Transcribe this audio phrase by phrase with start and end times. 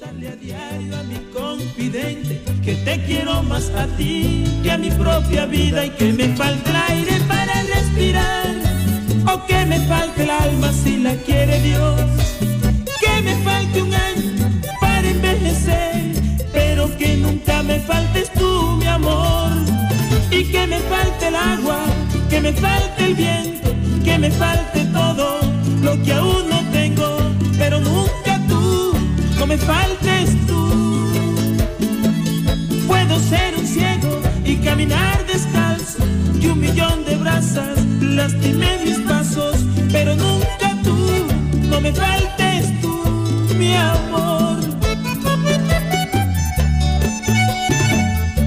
[0.00, 4.90] confesarle a diario a mi confidente que te quiero más a ti que a mi
[4.90, 8.46] propia vida y que me falta el aire para respirar
[9.32, 12.00] o que me falte el alma si la quiere Dios.
[13.00, 16.12] Que me falte un año para envejecer
[16.52, 19.50] pero que nunca me faltes tú mi amor.
[20.30, 21.80] Y que me falte el agua
[22.28, 23.74] que me falte el viento
[24.04, 25.40] que me falte todo
[25.82, 27.18] lo que aún no tengo
[27.58, 28.19] pero nunca
[29.40, 30.60] no me faltes tú
[32.86, 36.04] puedo ser un ciego y caminar descalzo
[36.38, 39.56] y un millón de brasas lastimé mis pasos,
[39.90, 40.96] pero nunca tú,
[41.70, 42.94] no me faltes tú,
[43.56, 44.58] mi amor.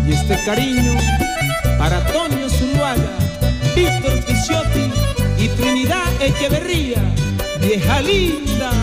[0.08, 0.94] Y este cariño
[1.80, 3.18] para Toño Zuluaga,
[3.76, 4.92] Víctor Picciotti
[5.40, 7.02] y Trinidad Echeverría,
[7.60, 8.83] vieja linda.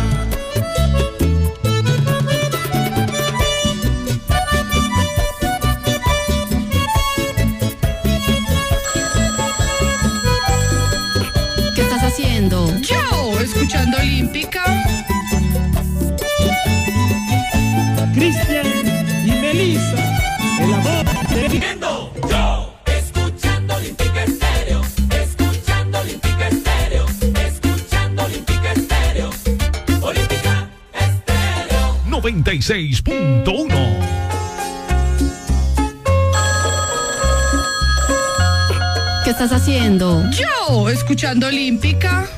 [32.60, 33.44] 96.1
[39.24, 40.22] ¿Qué estás haciendo?
[40.30, 42.28] Yo, escuchando Olímpica.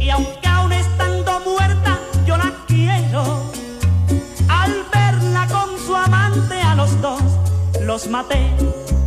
[0.00, 3.50] Y aunque aún estando muerta yo la quiero.
[4.48, 7.22] Al verla con su amante a los dos,
[7.82, 8.50] los maté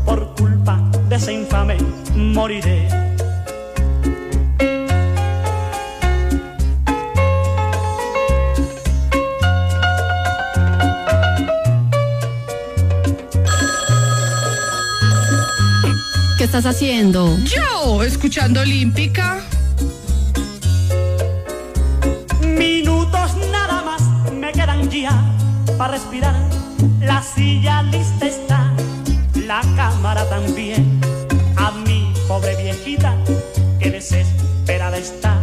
[0.05, 1.77] por culpa de ese infame,
[2.15, 2.87] moriré.
[16.37, 17.37] ¿Qué estás haciendo?
[17.43, 19.48] Yo, escuchando Olímpica.
[25.79, 26.35] Para respirar.
[26.99, 28.73] La silla lista está,
[29.47, 30.99] la cámara también.
[31.55, 33.15] A mi pobre viejita
[33.79, 35.39] que desesperada está,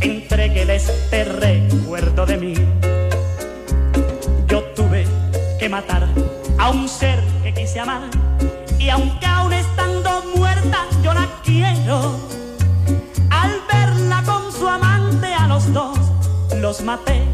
[0.00, 2.54] entreguele este recuerdo de mí.
[4.46, 5.06] Yo tuve
[5.58, 6.06] que matar
[6.56, 8.02] a un ser que quise amar
[8.78, 12.16] y aunque aún estando muerta yo la quiero.
[13.28, 15.98] Al verla con su amante a los dos,
[16.60, 17.33] los maté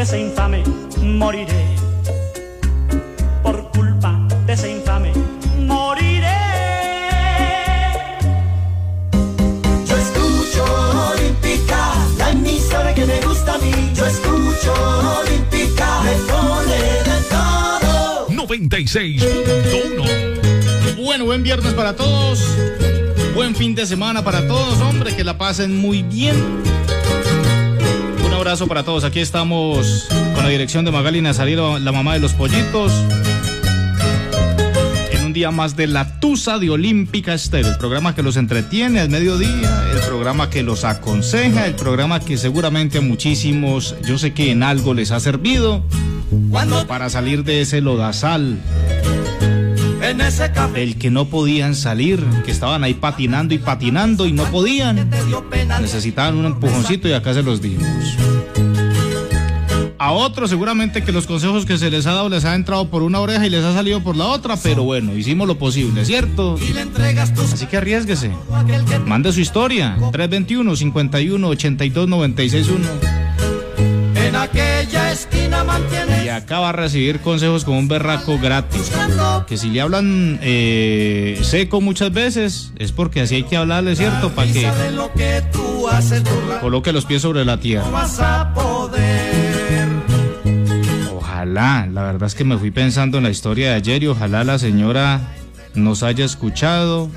[0.00, 0.64] de ese infame,
[1.02, 1.76] moriré.
[3.42, 5.12] Por culpa de ese infame,
[5.58, 6.38] moriré.
[9.86, 10.64] Yo escucho
[11.12, 13.92] Olímpica, la emisora que me gusta a mí.
[13.94, 14.72] Yo escucho
[15.20, 18.28] Olímpica, me pone de todo.
[18.46, 22.42] 96.1 Bueno, buen viernes para todos.
[23.34, 26.62] Buen fin de semana para todos, hombre, que la pasen muy bien.
[28.50, 29.04] Abrazo para todos.
[29.04, 32.92] Aquí estamos con la dirección de Magali Nazario, la mamá de los pollitos.
[35.12, 38.98] En un día más de la Tusa de Olímpica Estéreo, el programa que los entretiene
[38.98, 44.34] al mediodía, el programa que los aconseja, el programa que seguramente a muchísimos, yo sé
[44.34, 45.84] que en algo les ha servido
[46.88, 48.58] para salir de ese lodazal
[50.02, 54.44] en ese del que no podían salir, que estaban ahí patinando y patinando y no
[54.44, 55.08] podían.
[55.80, 57.86] Necesitaban un empujoncito y acá se los dimos.
[60.00, 63.02] A otros seguramente que los consejos que se les ha dado les ha entrado por
[63.02, 66.56] una oreja y les ha salido por la otra, pero bueno, hicimos lo posible, ¿cierto?
[67.52, 68.30] Así que arriesguese.
[69.04, 69.98] Mande su historia.
[70.10, 73.20] 321 51 82 961
[74.30, 78.90] en aquella esquina mantiene Y acá va a recibir consejos con un berraco gratis.
[79.46, 84.30] Que si le hablan eh, seco muchas veces, es porque así hay que hablarle, ¿cierto?
[84.30, 84.66] Para que
[86.60, 87.84] coloque los pies sobre la tierra.
[91.50, 94.44] Ojalá, la verdad es que me fui pensando en la historia de ayer y ojalá
[94.44, 95.20] la señora
[95.74, 97.10] nos haya escuchado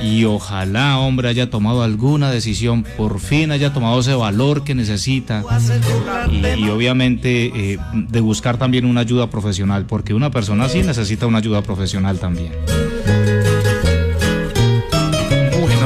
[0.00, 5.42] y ojalá, hombre, haya tomado alguna decisión, por fin haya tomado ese valor que necesita.
[6.30, 11.38] Y obviamente eh, de buscar también una ayuda profesional, porque una persona así necesita una
[11.38, 12.52] ayuda profesional también.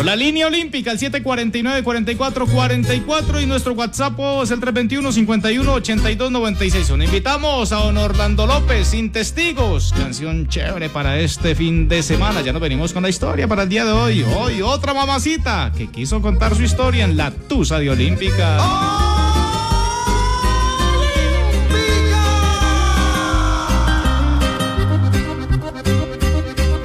[0.07, 6.97] La línea olímpica, el 749-4444 y nuestro WhatsApp es el 321-51-8296.
[6.97, 9.93] Nos invitamos a don Orlando López, sin testigos.
[9.99, 12.41] Canción chévere para este fin de semana.
[12.43, 14.23] Ya nos venimos con la historia para el día de hoy.
[14.23, 19.16] Hoy otra mamacita que quiso contar su historia en la Tusa de Olímpica.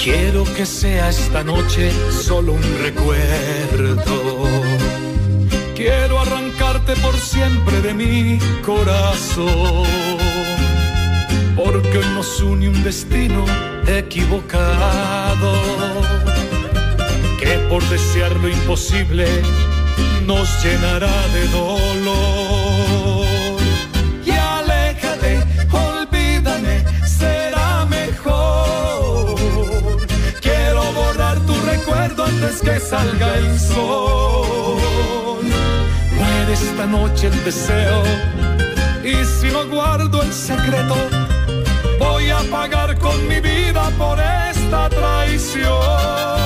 [0.03, 4.50] Quiero que sea esta noche solo un recuerdo.
[5.75, 9.86] Quiero arrancarte por siempre de mi corazón.
[11.56, 13.45] Porque hoy nos une un destino
[13.86, 15.53] equivocado.
[17.39, 19.27] Que por desear lo imposible
[20.25, 23.00] nos llenará de dolor.
[32.71, 35.44] Que salga el sol.
[36.18, 38.03] Muere esta noche el deseo.
[39.03, 40.95] Y si no guardo el secreto,
[42.00, 46.40] voy a pagar con mi vida por esta traición.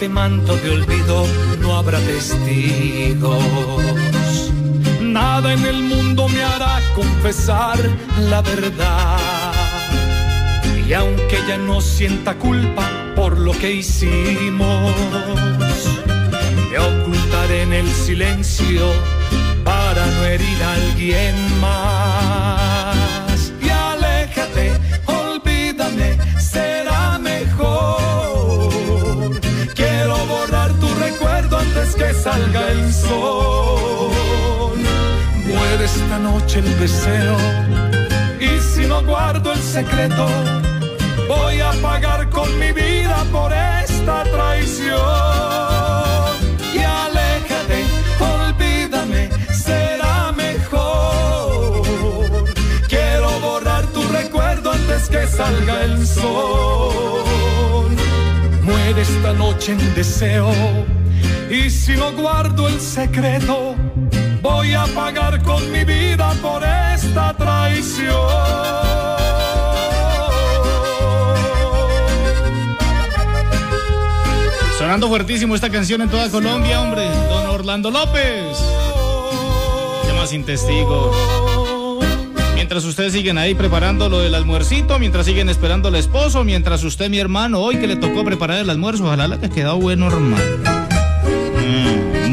[0.00, 1.26] Este manto de olvido
[1.60, 3.44] no habrá testigos.
[5.02, 7.78] Nada en el mundo me hará confesar
[8.30, 9.52] la verdad.
[10.88, 14.94] Y aunque ya no sienta culpa por lo que hicimos,
[16.70, 18.90] me ocultaré en el silencio
[19.64, 22.69] para no herir a alguien más.
[32.30, 34.78] Salga el sol.
[35.46, 37.36] Muere esta noche el deseo.
[38.48, 40.26] Y si no guardo el secreto,
[41.28, 44.98] voy a pagar con mi vida por esta traición.
[46.78, 47.78] Y aléjate,
[48.34, 49.22] olvídame,
[49.66, 51.82] será mejor.
[52.88, 57.90] Quiero borrar tu recuerdo antes que salga el sol.
[58.62, 60.50] Muere esta noche en deseo.
[61.50, 63.74] Y si no guardo el secreto,
[64.40, 68.14] voy a pagar con mi vida por esta traición.
[74.78, 77.08] Sonando fuertísimo esta canción en toda Colombia, hombre.
[77.28, 78.56] Don Orlando López.
[80.06, 81.16] Llama sin testigos.
[82.54, 87.10] Mientras ustedes siguen ahí preparando lo del almuercito, mientras siguen esperando al esposo, mientras usted,
[87.10, 90.69] mi hermano, hoy que le tocó preparar el almuerzo, ojalá le haya quedado bueno, hermano.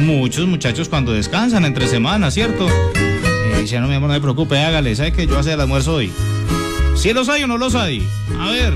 [0.08, 2.66] Muchos muchachos cuando descansan entre semanas, ¿cierto?
[2.70, 5.96] Eh, dice, no, mi amor, no me preocupe, hágale, ¿sabe que yo hacer el almuerzo
[5.96, 6.14] hoy?
[6.96, 8.08] ¿Si los hay o no los hay?
[8.40, 8.74] A ver,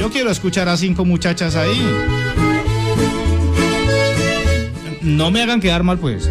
[0.00, 1.86] yo quiero escuchar a cinco muchachas ahí.
[5.02, 6.30] No me hagan quedar mal, pues.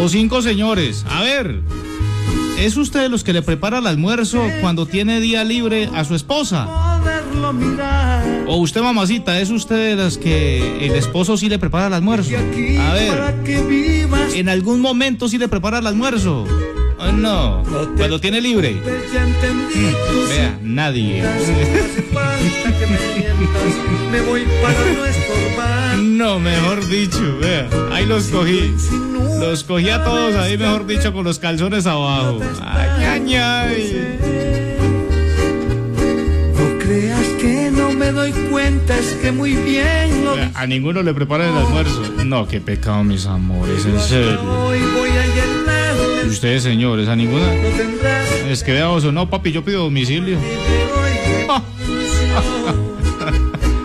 [0.00, 1.04] O cinco señores.
[1.10, 1.62] A ver,
[2.60, 6.14] ¿es usted de los que le prepara el almuerzo cuando tiene día libre a su
[6.14, 6.83] esposa?
[7.34, 8.24] Poderlo mirar.
[8.46, 12.30] O usted, mamacita, ¿es usted de las que el esposo sí le prepara el almuerzo?
[12.36, 13.34] A ver.
[14.34, 16.46] ¿en algún momento sí le prepara el almuerzo?
[16.98, 17.62] Oh, no,
[17.96, 18.74] cuando tiene libre.
[18.74, 21.24] Tus Vea, nadie.
[25.98, 28.72] No, mejor dicho, vea, ahí los cogí.
[29.40, 32.38] Los cogí a todos ahí, mejor dicho, con los calzones abajo.
[32.62, 34.33] Ay, ay, ay.
[38.04, 42.02] Me doy cuenta, es que muy bien lo A ninguno le preparan el almuerzo.
[42.24, 44.40] No, qué pecado, mis amores, en serio.
[44.42, 47.46] hoy voy a Y ustedes, señores, a ninguna.
[47.46, 50.38] No Es que vea, oso, no, papi, yo pido domicilio.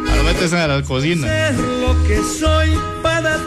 [0.09, 1.27] Ahora métese a la cocina.
[1.27, 2.99] ser lo que soy para ti.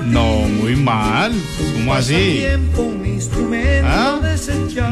[0.06, 1.32] No, muy mal.
[1.74, 2.44] ¿Cómo así?
[3.84, 4.18] ¿Ah?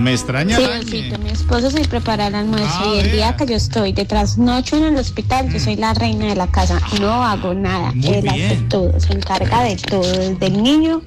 [0.01, 0.57] Me extraña.
[0.87, 3.15] Sí, mi esposo se prepara el almuerzo Ah, y el vea.
[3.15, 6.47] día que yo estoy de trasnocho en el hospital, yo soy la reina de la
[6.47, 6.81] casa.
[7.01, 7.93] No hago nada.
[7.93, 11.03] Muy Él hace todo, se encarga de todo, desde el niño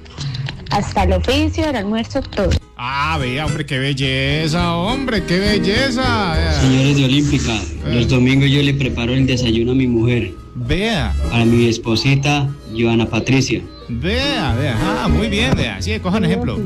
[0.70, 2.50] hasta el oficio, el almuerzo, todo.
[2.76, 6.34] Ah, vea, hombre, qué belleza, hombre, qué belleza.
[6.60, 7.52] Señores de Olímpica,
[7.86, 13.06] los domingos yo le preparo el desayuno a mi mujer, Vea, para mi esposita, Joana
[13.06, 13.60] Patricia.
[13.88, 14.76] vea, vea.
[14.80, 15.82] Ah, muy bien, vea.
[15.82, 16.56] Sí, cojan ejemplo.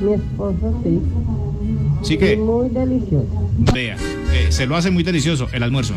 [0.00, 1.00] Mi esposo sí,
[2.02, 3.26] Sí que, muy delicioso.
[3.74, 3.96] vea,
[4.32, 5.94] eh, se lo hace muy delicioso el almuerzo.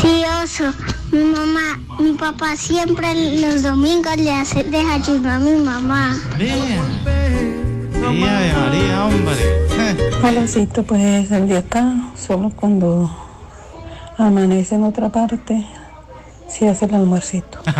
[0.00, 0.72] Sí, oso.
[1.12, 6.16] Mi mamá, mi papá siempre los domingos le hace desayuno a mi mamá.
[6.38, 6.54] Vea.
[7.04, 10.14] Vea, de María, hombre.
[10.22, 13.10] Valecito, pues el de acá, solo cuando
[14.16, 15.66] amanece en otra parte,
[16.54, 17.58] sí hace el almuercito.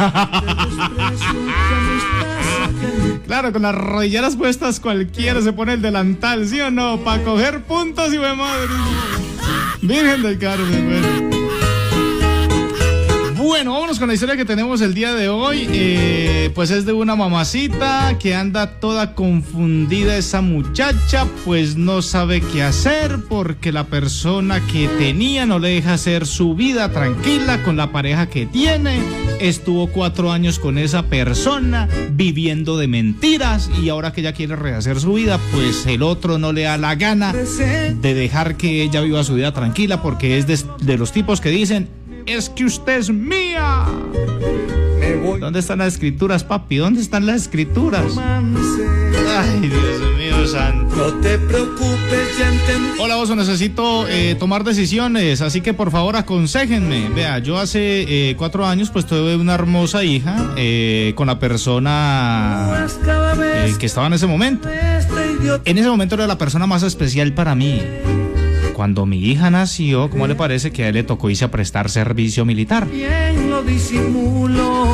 [3.26, 6.99] Claro, con las rodilleras puestas cualquiera se pone el delantal, ¿sí o no?
[6.99, 8.69] Para coger puntos y madre.
[9.81, 11.34] Virgen del Carmen, bueno.
[13.44, 15.68] Bueno, vámonos con la historia que tenemos el día de hoy.
[15.70, 22.40] Eh, pues es de una mamacita que anda toda confundida esa muchacha, pues no sabe
[22.40, 27.76] qué hacer porque la persona que tenía no le deja hacer su vida tranquila con
[27.76, 29.02] la pareja que tiene.
[29.40, 34.98] Estuvo cuatro años con esa persona viviendo de mentiras y ahora que ella quiere rehacer
[35.00, 39.22] su vida, pues el otro no le da la gana de dejar que ella viva
[39.22, 41.90] su vida tranquila porque es de, de los tipos que dicen,
[42.26, 43.85] es que usted es mía.
[44.99, 46.76] Me voy ¿Dónde están las escrituras, papi?
[46.76, 48.04] ¿Dónde están las escrituras?
[48.04, 48.83] romance.
[49.37, 50.95] Ay, Dios mío, santo.
[50.97, 53.00] No te preocupes, ya entendí.
[53.00, 57.09] Hola, vos necesito eh, tomar decisiones, así que por favor aconsejenme.
[57.11, 62.87] Vea, yo hace eh, cuatro años pues tuve una hermosa hija eh, con la persona
[63.66, 64.69] eh, que estaba en ese momento.
[65.64, 67.83] En ese momento era la persona más especial para mí.
[68.75, 71.88] Cuando mi hija nació, ¿cómo le parece que a él le tocó irse a prestar
[71.88, 72.88] servicio militar?
[72.88, 74.88] bien lo disimulo.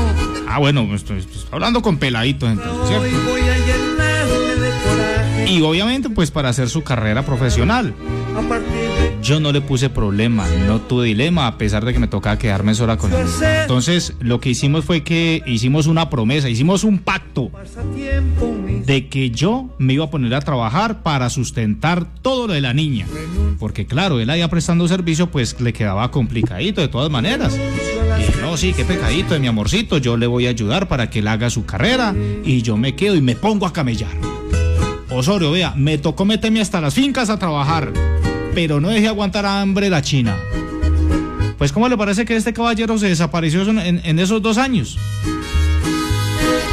[0.47, 3.05] Ah, bueno, estoy, estoy hablando con peladito entonces, ¿cierto?
[3.05, 5.51] Hoy voy a de coraje.
[5.51, 7.95] Y obviamente pues para hacer su carrera profesional.
[8.37, 8.80] A partir
[9.23, 12.75] Yo no le puse problema, no tuve dilema, a pesar de que me tocaba quedarme
[12.75, 13.27] sola con él.
[13.63, 17.51] Entonces, lo que hicimos fue que hicimos una promesa, hicimos un pacto
[18.87, 22.73] de que yo me iba a poner a trabajar para sustentar todo lo de la
[22.73, 23.07] niña.
[23.59, 27.57] Porque claro, él allá prestando servicio, pues le quedaba complicadito de todas maneras.
[27.57, 31.19] Y no, sí, qué pecadito de mi amorcito, yo le voy a ayudar para que
[31.19, 34.11] él haga su carrera y yo me quedo y me pongo a camellar.
[35.11, 37.93] Osorio, vea, me tocó meterme hasta las fincas a trabajar,
[38.55, 40.37] pero no dejé aguantar hambre la china.
[41.59, 44.99] Pues, ¿cómo le parece que este caballero se desapareció en esos dos años?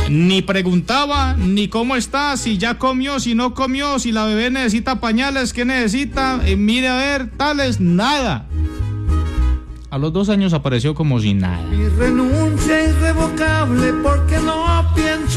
[0.10, 5.02] Ni preguntaba, ni cómo está, si ya comió, si no comió, si la bebé necesita
[5.02, 8.48] pañales, qué necesita, eh, mire a ver, tales, nada.
[9.90, 11.62] A los dos años apareció como si nada.
[11.68, 14.67] Mi renuncia irrevocable porque no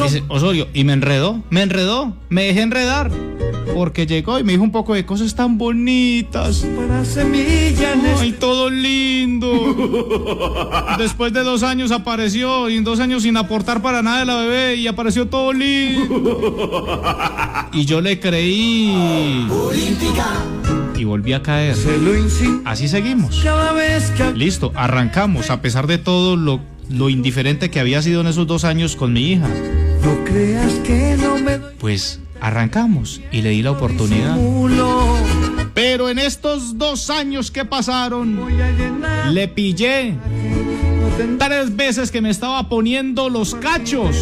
[0.03, 3.11] Dice Osorio, y me enredó, me enredó, me dejé enredar.
[3.75, 6.67] Porque llegó y me dijo un poco de cosas tan bonitas.
[6.77, 9.51] para semilla en Ay, todo lindo.
[10.99, 14.37] Después de dos años apareció, y en dos años sin aportar para nada de la
[14.37, 17.03] bebé, y apareció todo lindo.
[17.73, 19.47] Y yo le creí.
[20.99, 21.77] Y volví a caer.
[22.65, 23.45] Así seguimos.
[24.35, 28.65] Listo, arrancamos, a pesar de todo lo, lo indiferente que había sido en esos dos
[28.65, 29.49] años con mi hija.
[30.03, 34.37] No creas que no me doy Pues arrancamos y le di la oportunidad.
[35.75, 38.39] Pero en estos dos años que pasaron,
[39.33, 40.15] le pillé
[41.39, 44.17] tres veces que me estaba poniendo los cachos.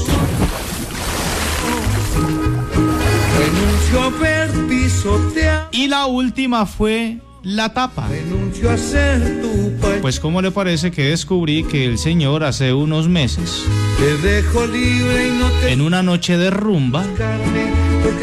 [5.72, 8.08] Y la última fue la tapa.
[8.08, 9.98] Renuncio a ser tu país.
[10.02, 13.64] Pues ¿cómo le parece que descubrí que el señor hace unos meses,
[13.98, 17.04] Te dejo libre y no te en una noche de rumba,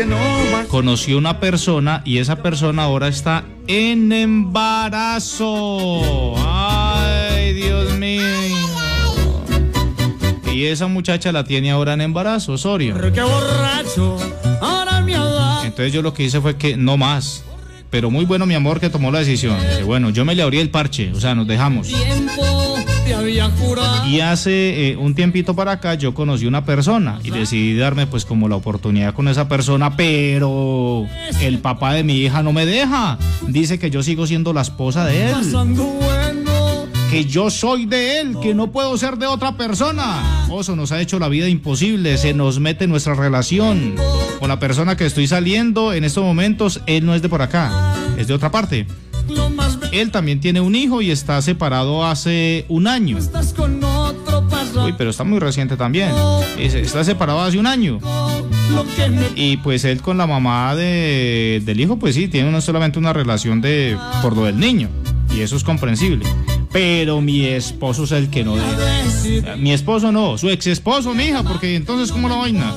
[0.07, 0.17] no
[0.67, 5.53] conoció una persona y esa persona ahora está en embarazo.
[6.37, 8.21] Ay, Dios mío.
[10.53, 12.95] Y esa muchacha la tiene ahora en embarazo, Osorio.
[13.13, 14.17] Qué borracho,
[14.61, 15.65] ahora da.
[15.65, 17.43] Entonces yo lo que hice fue que no más.
[17.89, 19.57] Pero muy bueno mi amor que tomó la decisión.
[19.59, 21.87] Dice, bueno, yo me le abrí el parche, o sea, nos dejamos.
[21.87, 22.75] Tiempo
[23.05, 24.07] te había jurado.
[24.07, 28.25] Y hace eh, un tiempito para acá yo conocí una persona y decidí darme pues
[28.25, 31.07] como la oportunidad con esa persona, pero
[31.41, 33.17] el papá de mi hija no me deja.
[33.47, 35.35] Dice que yo sigo siendo la esposa de él,
[37.11, 40.47] que yo soy de él, que no puedo ser de otra persona.
[40.49, 43.95] Oso nos ha hecho la vida imposible, se nos mete nuestra relación.
[44.39, 47.71] Con la persona que estoy saliendo en estos momentos, él no es de por acá,
[48.17, 48.85] es de otra parte.
[49.91, 53.17] Él también tiene un hijo y está separado hace un año.
[54.85, 56.09] Uy, pero está muy reciente también.
[56.59, 57.99] Es- Está separado hace un año.
[59.35, 63.13] Y pues él con la mamá de, del hijo, pues sí, tiene no solamente una
[63.13, 64.89] relación de por lo del niño.
[65.35, 66.25] Y eso es comprensible.
[66.71, 68.67] Pero mi esposo es el que no deja.
[69.25, 72.73] Eh, Mi esposo no, su ex esposo, mi hija, porque entonces, ¿cómo la vaina?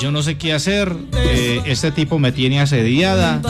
[0.00, 0.94] Yo no sé qué hacer.
[1.16, 3.40] eh, este tipo me tiene asediada.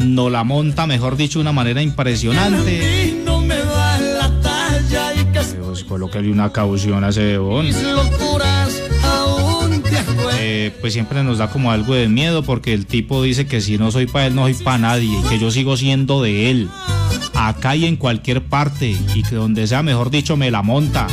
[0.00, 3.08] No la monta, mejor dicho, de una manera impresionante.
[3.08, 7.66] y no me da la talla y que Pues colóquele una caución a ese bebón.
[10.40, 13.76] eh, pues siempre nos da como algo de miedo porque el tipo dice que si
[13.78, 16.68] no soy para él, no soy para nadie, que yo sigo siendo de él,
[17.34, 21.06] acá y en cualquier parte, y que donde sea, mejor dicho, me la monta.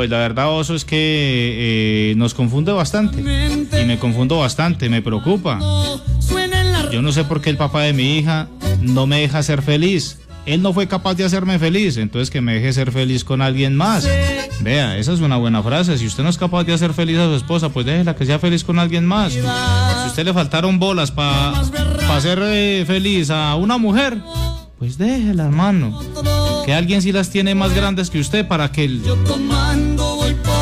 [0.00, 3.20] Pues la verdad, Oso, es que eh, nos confunde bastante.
[3.20, 5.58] Y me confundo bastante, me preocupa.
[6.90, 8.48] Yo no sé por qué el papá de mi hija
[8.80, 10.18] no me deja ser feliz.
[10.46, 13.76] Él no fue capaz de hacerme feliz, entonces que me deje ser feliz con alguien
[13.76, 14.08] más.
[14.62, 15.98] Vea, esa es una buena frase.
[15.98, 18.38] Si usted no es capaz de hacer feliz a su esposa, pues déjela que sea
[18.38, 19.34] feliz con alguien más.
[19.34, 19.40] Si
[20.06, 21.60] usted le faltaron bolas para
[22.08, 24.16] hacer eh, feliz a una mujer,
[24.80, 26.00] pues déjela, hermano.
[26.64, 29.02] Que alguien sí las tiene más grandes que usted para que el-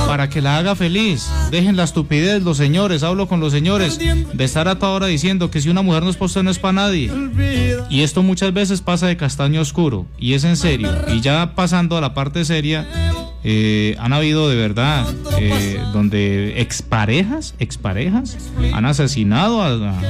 [0.09, 1.27] para que la haga feliz.
[1.53, 5.51] Dejen la estupidez, los señores, hablo con los señores, de estar a toda hora diciendo
[5.53, 7.12] que si una mujer no es usted, no es para nadie.
[7.90, 10.90] Y esto muchas veces pasa de castaño oscuro, y es en serio.
[11.14, 12.88] Y ya pasando a la parte seria,
[13.45, 15.07] eh, han habido de verdad,
[15.38, 18.37] eh, donde exparejas, exparejas,
[18.75, 20.01] han asesinado a, a-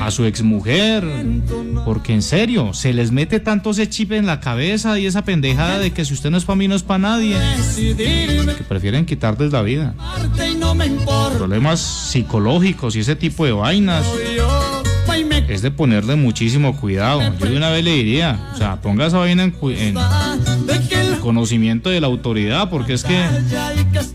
[0.00, 1.04] a su exmujer.
[1.84, 5.78] Porque en serio, se les mete tanto ese chip en la cabeza y esa pendejada
[5.78, 7.36] de que si usted no es para mí, no es para nadie.
[7.76, 9.94] Que prefieren quitarles la vida.
[11.36, 14.06] Problemas psicológicos y ese tipo de vainas
[15.48, 17.20] es de ponerle muchísimo cuidado.
[17.38, 19.96] Yo de una vez le diría, o sea, ponga esa vaina en, en
[21.20, 23.20] conocimiento de la autoridad, porque es que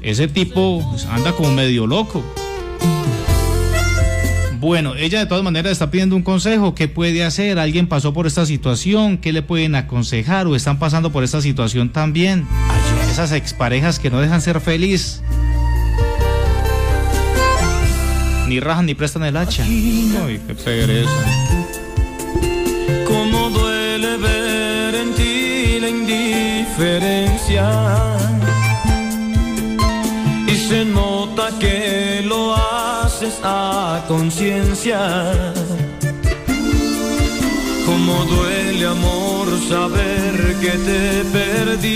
[0.01, 2.23] ese tipo pues, anda como medio loco.
[4.65, 6.73] Bueno, ella de todas maneras está pidiendo un consejo.
[6.73, 7.59] ¿Qué puede hacer?
[7.59, 9.19] ¿Alguien pasó por esta situación?
[9.19, 10.47] ¿Qué le pueden aconsejar?
[10.47, 12.47] ¿O están pasando por esta situación también?
[13.11, 15.21] Esas exparejas que no dejan ser feliz.
[18.47, 19.65] Ni rajan ni prestan el hacha.
[19.65, 21.11] Ay, qué pereza.
[23.07, 27.69] Cómo duele ver en ti la indiferencia.
[30.47, 32.64] Y se nota que lo
[33.43, 34.99] a conciencia.
[37.85, 41.95] Cómo duele amor saber que te perdí.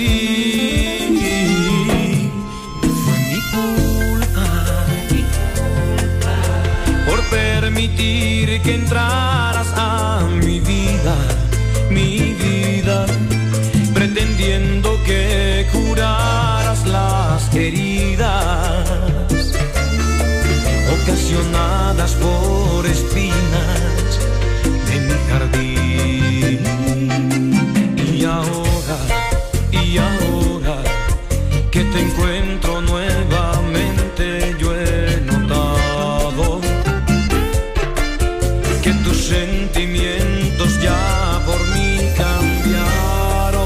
[3.06, 4.48] Fue mi culpa
[7.08, 9.59] por permitir que entraras
[22.22, 24.20] por espinas
[24.88, 26.60] de mi jardín.
[28.14, 28.98] Y ahora,
[29.72, 30.78] y ahora
[31.72, 36.62] que te encuentro nuevamente, yo he notado
[38.82, 43.60] que tus sentimientos ya por mí cambiaron.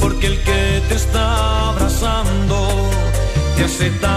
[0.00, 2.90] Porque el que te está abrazando
[3.56, 4.13] te hace tan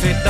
[0.00, 0.29] se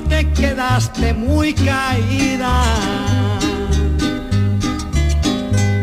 [0.00, 2.62] te quedaste muy caída.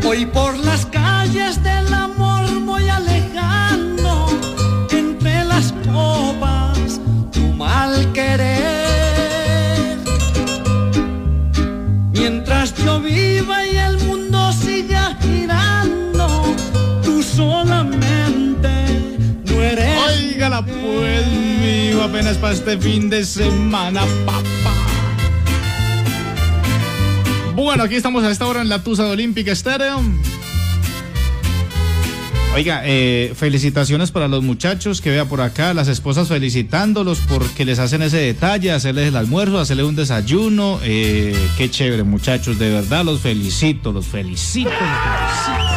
[0.05, 1.72] Hoy por las calles de
[22.03, 24.73] apenas para este fin de semana, papá.
[27.55, 30.01] Bueno, aquí estamos a esta hora en la Tusa de Olímpica Estéreo.
[32.53, 37.79] Oiga, eh, felicitaciones para los muchachos que vea por acá, las esposas felicitándolos porque les
[37.79, 40.79] hacen ese detalle, hacerles el almuerzo, hacerles un desayuno.
[40.83, 44.69] Eh, qué chévere, muchachos, de verdad, los felicito, los felicito.
[44.69, 45.72] Los felicito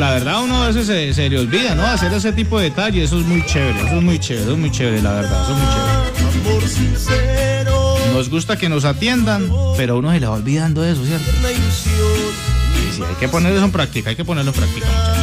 [0.00, 1.84] la verdad uno a veces se, se, le olvida, ¿no?
[1.84, 4.58] Hacer ese tipo de detalles, eso es muy chévere, eso es muy chévere, eso es
[4.58, 6.50] muy chévere, la verdad, eso es muy chévere.
[6.50, 7.96] Amor sincero.
[8.14, 11.30] Nos gusta que nos atiendan, pero uno se le va olvidando de eso, ¿cierto?
[11.30, 15.19] y Sí, hay que poner eso en práctica, hay que ponerlo en práctica, muchachos.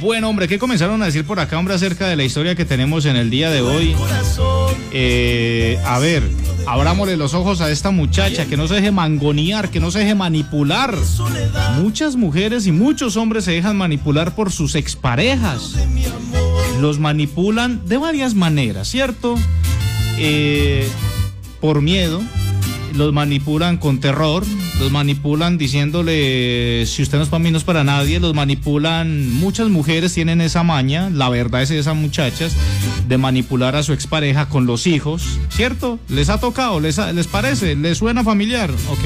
[0.00, 3.06] Bueno, hombre, ¿qué comenzaron a decir por acá, hombre, acerca de la historia que tenemos
[3.06, 3.96] en el día de hoy?
[4.92, 6.22] Eh, a ver,
[6.66, 10.14] abrámosle los ojos a esta muchacha, que no se deje mangonear, que no se deje
[10.14, 10.96] manipular.
[11.80, 15.74] Muchas mujeres y muchos hombres se dejan manipular por sus exparejas.
[16.80, 19.36] Los manipulan de varias maneras, ¿cierto?
[20.18, 20.88] Eh,
[21.60, 22.22] por miedo,
[22.96, 24.44] los manipulan con terror,
[24.80, 29.32] los manipulan diciéndole si usted no es para mí, no es para nadie, los manipulan,
[29.34, 32.56] muchas mujeres tienen esa maña, la verdad es esas muchachas,
[33.06, 35.98] de manipular a su expareja con los hijos, ¿cierto?
[36.08, 36.80] ¿Les ha tocado?
[36.80, 37.76] ¿Les, les parece?
[37.76, 38.70] ¿Les suena familiar?
[38.90, 39.04] Ok.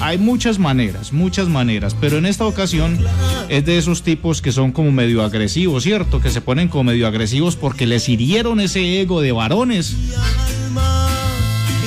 [0.00, 2.98] Hay muchas maneras, muchas maneras, pero en esta ocasión
[3.48, 6.20] es de esos tipos que son como medio agresivos, ¿cierto?
[6.20, 9.96] Que se ponen como medio agresivos porque les hirieron ese ego de varones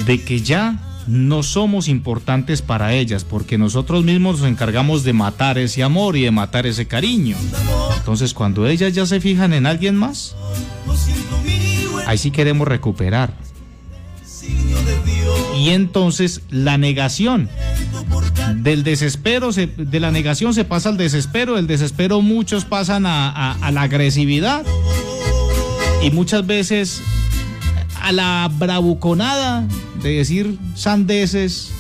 [0.06, 5.58] de que ya no somos importantes para ellas, porque nosotros mismos nos encargamos de matar
[5.58, 7.36] ese amor y de matar ese cariño.
[7.98, 10.36] Entonces, cuando ellas ya se fijan en alguien más,
[12.06, 13.34] ahí sí queremos recuperar.
[15.58, 17.50] Y entonces la negación
[18.56, 23.30] del desespero, se- de la negación se pasa al desespero, del desespero muchos pasan a,
[23.30, 24.64] a- a la agresividad
[26.02, 27.02] y muchas veces
[28.02, 29.68] a la bravuconada
[30.02, 31.72] de decir sandeces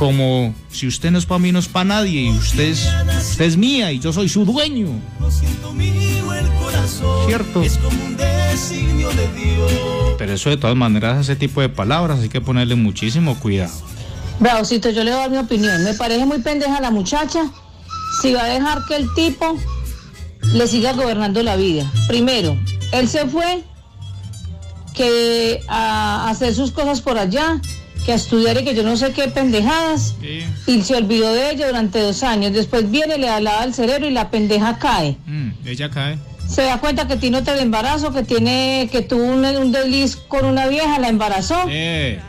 [0.00, 2.88] como si usted no es para mí, no es para nadie y usted es,
[3.32, 4.86] usted es mía y yo soy su dueño.
[5.74, 7.62] mío el corazón Cierto.
[7.62, 9.70] es como un designio de Dios.
[10.16, 13.72] Pero eso de todas maneras, ese tipo de palabras hay que ponerle muchísimo cuidado.
[14.38, 15.84] Bravocito, yo le voy a dar mi opinión.
[15.84, 17.50] Me parece muy pendeja la muchacha
[18.22, 19.54] si va a dejar que el tipo
[20.54, 21.90] le siga gobernando la vida.
[22.08, 22.56] Primero,
[22.92, 23.62] él se fue
[24.94, 27.60] que a hacer sus cosas por allá,
[28.04, 30.14] que a estudiar y que yo no sé qué pendejadas,
[30.66, 32.52] y se olvidó de ella durante dos años.
[32.52, 35.16] Después viene, le alaba el cerebro y la pendeja cae.
[35.26, 36.18] Mm, ella cae.
[36.48, 40.44] Se da cuenta que tiene otro embarazo, que tiene, que tuvo un, un desliz con
[40.44, 41.64] una vieja, la embarazó.
[41.68, 42.20] Eh,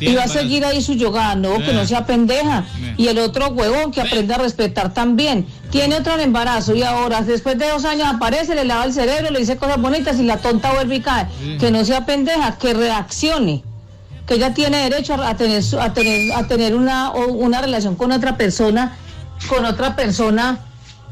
[0.00, 1.74] Y va a seguir ahí su yoga, no, que Eh.
[1.74, 2.64] no sea pendeja.
[2.80, 2.94] Eh.
[2.98, 5.46] Y el otro huevón que aprenda a respetar también.
[5.70, 9.38] Tiene otro embarazo y ahora, después de dos años, aparece, le lava el cerebro, le
[9.40, 11.26] dice cosas bonitas y la tonta vuelve y cae.
[11.42, 11.56] Sí.
[11.58, 13.62] Que no sea pendeja, que reaccione.
[14.26, 18.12] Que ella tiene derecho a, a tener, a tener, a tener una, una relación con
[18.12, 18.96] otra persona,
[19.48, 20.58] con otra persona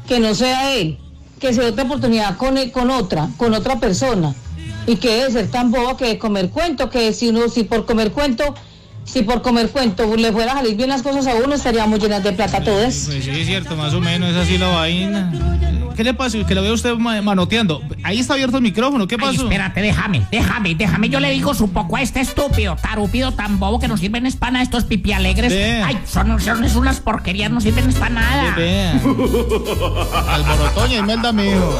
[0.07, 0.97] que no sea él.
[1.39, 4.33] Que se dé otra oportunidad con, él- con otra, con otra persona.
[4.87, 7.85] Y que debe ser tan boba que de comer cuento, que si uno, si por
[7.85, 8.55] comer cuento,
[9.03, 12.23] si por comer cuento le fuera a salir bien las cosas a uno, estaríamos llenas
[12.23, 13.03] de plata todas.
[13.07, 15.31] Pues sí, es cierto, más o menos es así la vaina.
[15.95, 16.37] ¿Qué le pasa?
[16.47, 17.81] Que lo veo usted ma- manoteando.
[18.03, 19.43] Ahí está abierto el micrófono, ¿qué Ay, pasó?
[19.43, 21.09] espérate, déjame, déjame, déjame.
[21.09, 24.35] Yo le digo su poco a este estúpido, tarupido, tan bobo que no sirven es
[24.37, 25.51] para estos pipi alegres.
[25.53, 25.85] Vea.
[25.85, 28.55] Ay, son, son es unas porquerías, no sirven es para nada.
[30.29, 31.77] Alborotoña y Melda, mijo.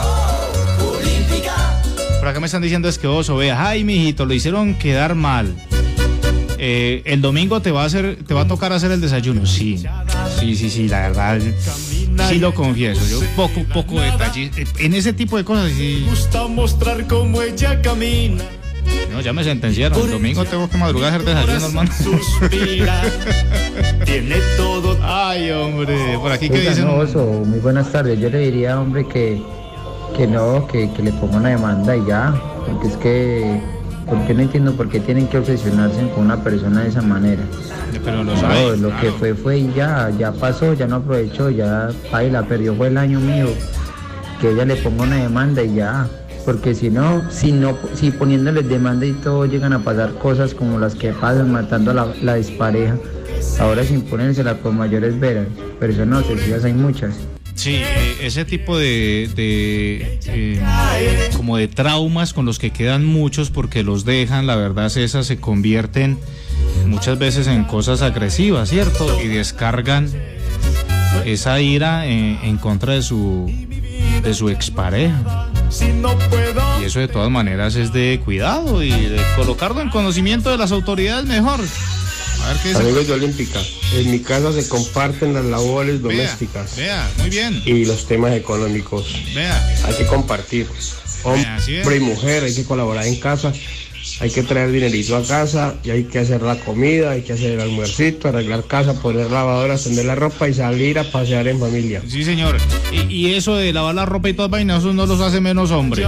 [2.22, 5.56] Por acá me están diciendo es que oso, vea, ay, mijito, lo hicieron quedar mal.
[6.60, 9.48] Eh, el domingo te va a hacer, te va a tocar hacer el desayuno.
[9.48, 9.84] Sí,
[10.40, 11.42] sí, sí, sí, la verdad.
[12.30, 13.02] Sí lo confieso.
[13.10, 14.52] Yo poco, poco detalle.
[14.78, 16.06] En ese tipo de cosas sí.
[16.08, 18.44] gusta mostrar cómo ella camina.
[19.12, 20.00] No, ya me sentenciaron.
[20.00, 21.92] El domingo tengo que madrugar a hacer desayuno, hermano.
[21.92, 23.02] Suspira.
[24.06, 24.96] Tiene todo.
[25.02, 26.20] Ay, hombre.
[26.20, 26.86] Por aquí que dicen.
[26.88, 28.20] oso, muy buenas tardes.
[28.20, 29.42] Yo le diría, hombre, que,
[30.16, 32.34] que no, que, que le ponga una demanda y ya.
[32.66, 33.62] Porque es que,
[34.08, 37.42] porque no entiendo por qué tienen que obsesionarse con una persona de esa manera.
[38.04, 41.90] Pero lo No, lo que fue fue y ya, ya pasó, ya no aprovechó, ya
[42.12, 43.48] la perdió fue el año mío.
[44.40, 46.08] Que ella le ponga una demanda y ya.
[46.46, 50.80] Porque si no, si no, si poniéndoles demanda y todo llegan a pasar cosas como
[50.80, 52.96] las que pasan matando a la, la dispareja,
[53.60, 55.46] ahora sin ponérsela por mayores veras.
[55.80, 57.16] Personas obsesivas hay muchas.
[57.56, 63.84] Sí, eh, ese tipo de, eh, como de traumas con los que quedan muchos porque
[63.84, 66.18] los dejan, la verdad esas se convierten
[66.88, 69.22] muchas veces en cosas agresivas, ¿cierto?
[69.22, 70.10] Y descargan
[71.26, 73.52] esa ira en, contra de su
[74.24, 75.50] de su expareja.
[76.82, 80.72] Y eso de todas maneras es de cuidado y de colocarlo en conocimiento de las
[80.72, 81.60] autoridades mejor.
[82.44, 82.82] A ver qué dice.
[82.82, 83.62] Amigos de Olímpica,
[83.94, 87.62] en mi casa se comparten las labores domésticas Vea, muy bien.
[87.66, 89.16] y los temas económicos.
[89.34, 89.76] Vea.
[89.86, 90.68] Hay que compartir.
[91.24, 93.54] Hombre y mujer, hay que colaborar en casa
[94.20, 97.52] hay que traer dinerito a casa y hay que hacer la comida, hay que hacer
[97.52, 102.02] el almuercito, arreglar casa, poner lavadora, tender la ropa y salir a pasear en familia.
[102.08, 102.58] Sí, señor.
[102.92, 105.72] Y, y eso de lavar la ropa y todas vainas, eso no los hace menos
[105.72, 106.06] hombres.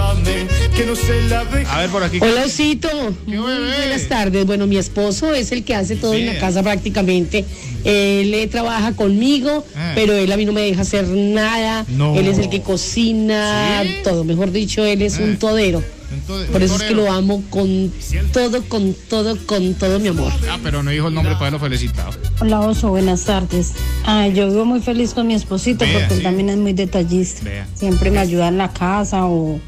[1.68, 2.18] A ver, por aquí.
[2.20, 2.88] Hola, Osito.
[3.26, 4.44] Buenas tardes.
[4.46, 7.44] Bueno, mi esposo es el que hace todo en la casa prácticamente.
[7.84, 9.92] Él eh, trabaja conmigo, Ah.
[9.94, 11.84] pero él a mí no me deja hacer nada.
[11.88, 12.16] No.
[12.18, 14.24] Él es el que cocina, todo.
[14.24, 15.82] Mejor dicho, él es un todero.
[16.14, 17.92] Entonces, Por eso es que lo amo con
[18.32, 20.32] todo, con todo, con todo mi amor.
[20.50, 22.10] Ah, pero no dijo el nombre para haberlo felicitado.
[22.40, 23.72] Hola Oso, buenas tardes.
[24.06, 26.24] Ah, yo vivo muy feliz con mi esposito Vea, porque él sí.
[26.24, 27.42] también es muy detallista.
[27.44, 27.66] Vea.
[27.74, 29.58] Siempre me ayuda en la casa o,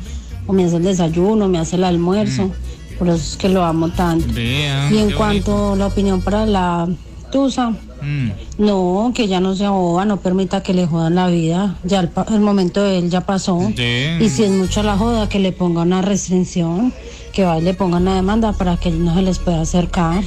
[0.46, 2.50] o me hace el desayuno, me hace el almuerzo.
[2.98, 4.26] Por eso es que lo amo tanto.
[4.32, 6.88] Vea, y en cuanto a la opinión para la
[7.30, 7.72] Tusa,
[8.06, 8.30] Mm.
[8.58, 11.76] no, que ya no sea boba, no permita que le jodan la vida.
[11.82, 13.58] Ya el, momento de él ya pasó.
[13.76, 14.16] Sí.
[14.20, 16.94] Y si es mucha la joda, que le ponga una restricción,
[17.32, 20.22] que va y le ponga una demanda para que no se les pueda acercar.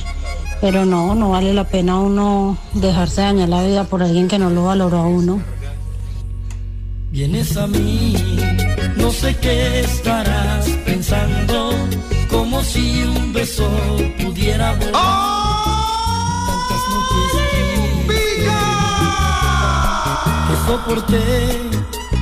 [0.60, 4.50] Pero no, no vale la pena uno dejarse dañar la vida por alguien que no
[4.50, 5.42] lo valoró a uno.
[7.12, 8.14] Vienes a mí,
[8.98, 11.72] no sé qué estarás pensando,
[12.30, 13.70] como si un beso
[14.22, 14.92] pudiera volar.
[14.92, 15.39] Tantas
[20.66, 21.48] soporté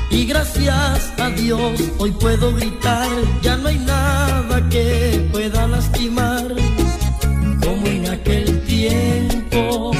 [0.10, 3.10] y gracias a Dios hoy puedo gritar,
[3.41, 6.47] ya no hay nada que pueda lastimar.
[7.63, 9.91] Como en aquel tiempo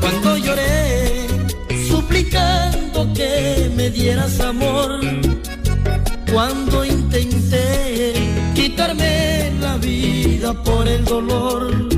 [0.00, 1.26] cuando lloré
[1.88, 5.00] suplicando que me dieras amor.
[6.32, 8.14] Cuando intenté
[8.54, 11.89] quitarme la vida por el dolor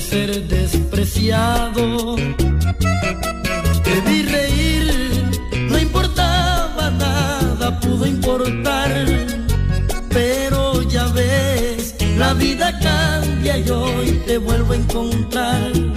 [0.00, 2.16] ser despreciado
[3.84, 5.24] te vi reír
[5.70, 9.38] no importaba nada pudo importar
[10.10, 15.87] pero ya ves, la vida cambia y hoy te vuelvo a encontrar.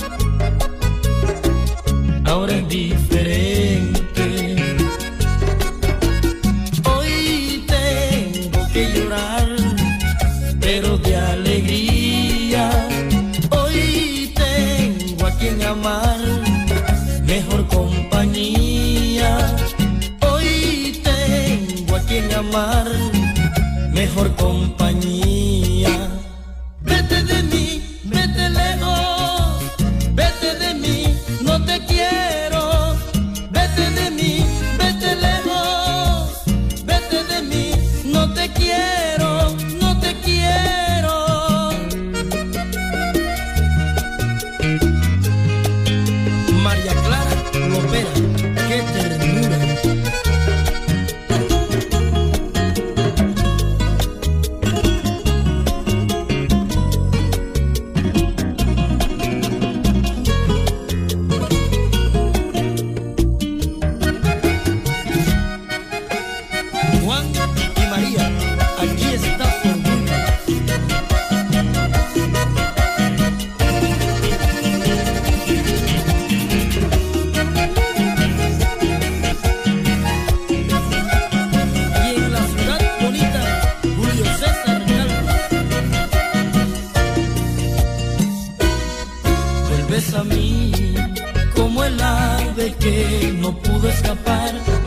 [24.21, 25.20] Mejor compañía.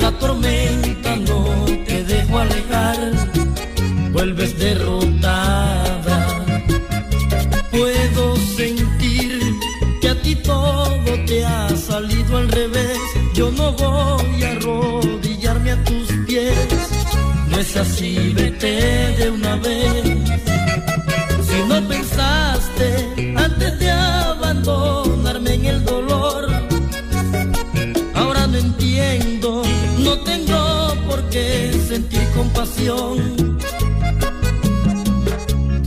[0.00, 2.96] La tormenta no te dejó alejar.
[4.12, 6.16] Vuelves derrotada.
[7.70, 9.40] Puedo sentir
[10.00, 12.98] que a ti todo te ha salido al revés.
[13.34, 16.54] Yo no voy a arrodillarme a tus pies.
[17.48, 20.03] No es así, vete de una vez.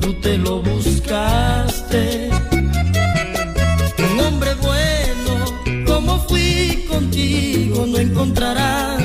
[0.02, 2.32] Tú te lo buscaste,
[4.00, 9.00] un hombre bueno, como fui contigo, no encontrarás.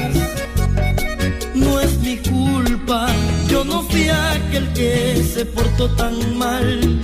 [1.55, 3.09] No es mi culpa,
[3.51, 7.02] yo no fui aquel que se portó tan mal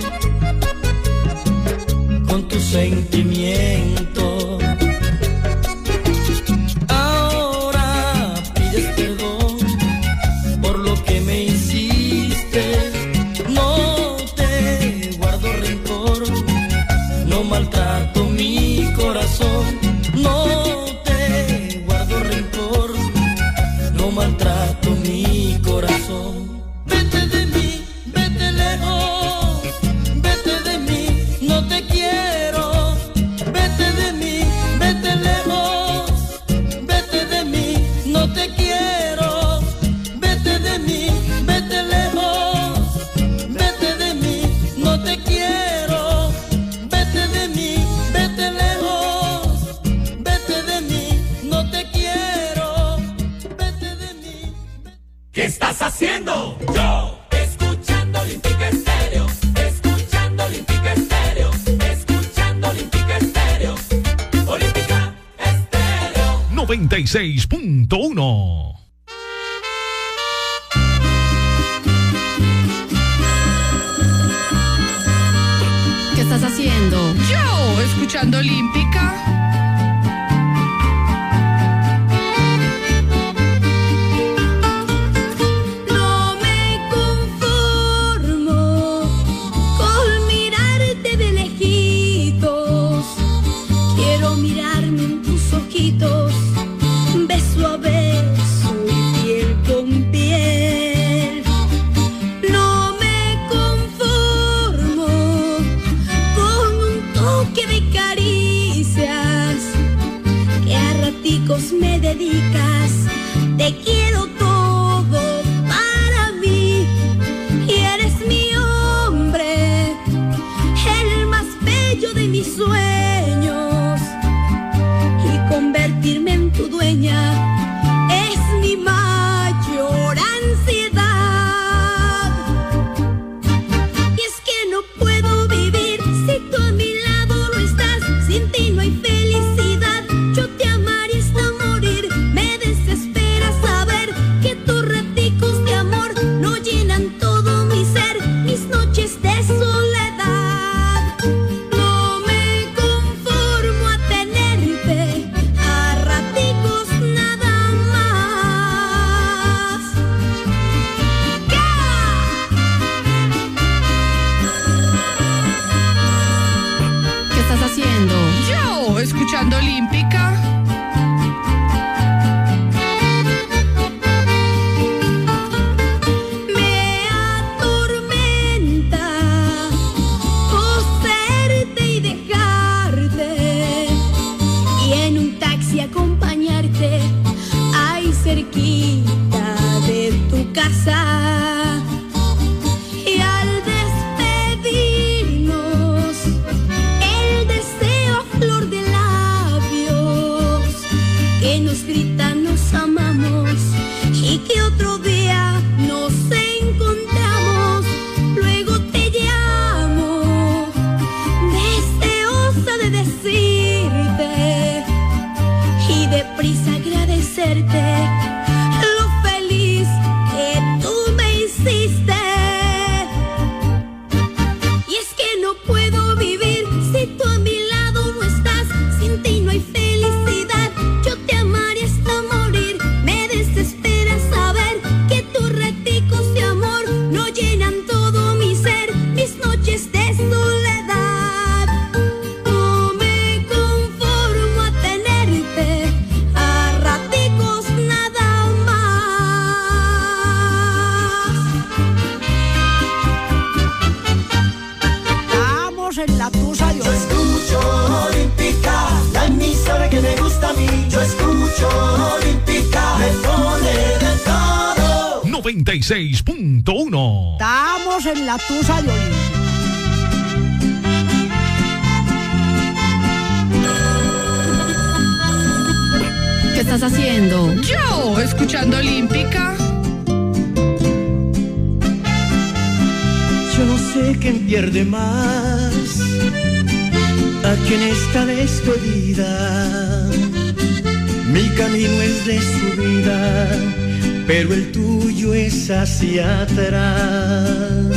[295.71, 297.95] hacia atrás.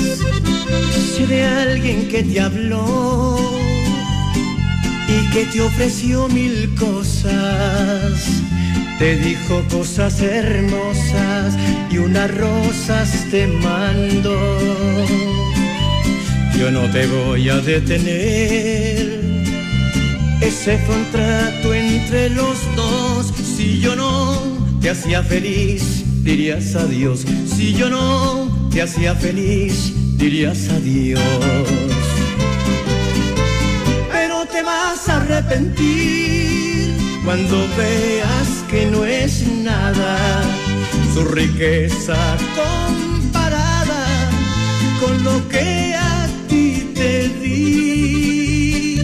[1.16, 3.38] Sé de alguien que te habló
[5.08, 8.26] y que te ofreció mil cosas.
[8.98, 11.54] Te dijo cosas hermosas
[11.90, 14.38] y unas rosas te mandó.
[16.58, 19.22] Yo no te voy a detener.
[20.40, 23.32] Ese fue un trato entre los dos.
[23.56, 24.40] Si yo no
[24.80, 27.24] te hacía feliz, dirías adiós.
[27.46, 31.20] Si yo no te hacía feliz, dirías adiós.
[34.10, 36.94] Pero te vas a arrepentir
[37.24, 40.42] cuando veas que no es nada
[41.14, 42.16] su riqueza
[42.56, 44.30] comparada
[45.00, 49.02] con lo que a ti te di.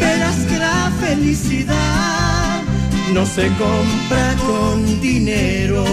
[0.00, 1.81] Verás que la felicidad
[3.14, 5.84] no se compra con dinero.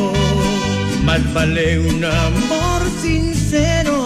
[1.04, 4.06] Más vale un amor sincero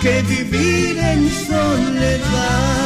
[0.00, 2.76] que vivir en soledad.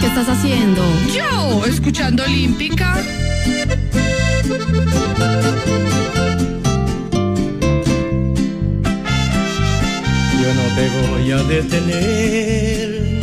[0.00, 0.82] ¿Qué estás haciendo?
[1.14, 2.96] Yo, escuchando Olímpica.
[10.48, 13.20] Yo no te voy a detener.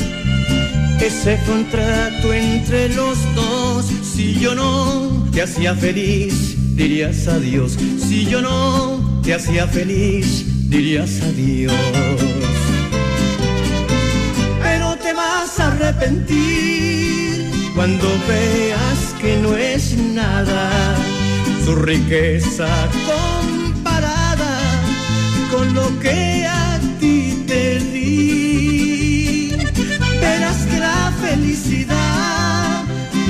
[1.02, 7.80] Ese contrato entre los dos, si yo no te hacía feliz, dirías adiós.
[8.08, 11.74] Si yo no te hacía feliz, dirías adiós.
[14.62, 20.96] Pero te vas a arrepentir cuando veas que no es nada
[21.66, 22.68] su riqueza
[23.08, 24.60] comparada
[25.50, 26.35] con lo que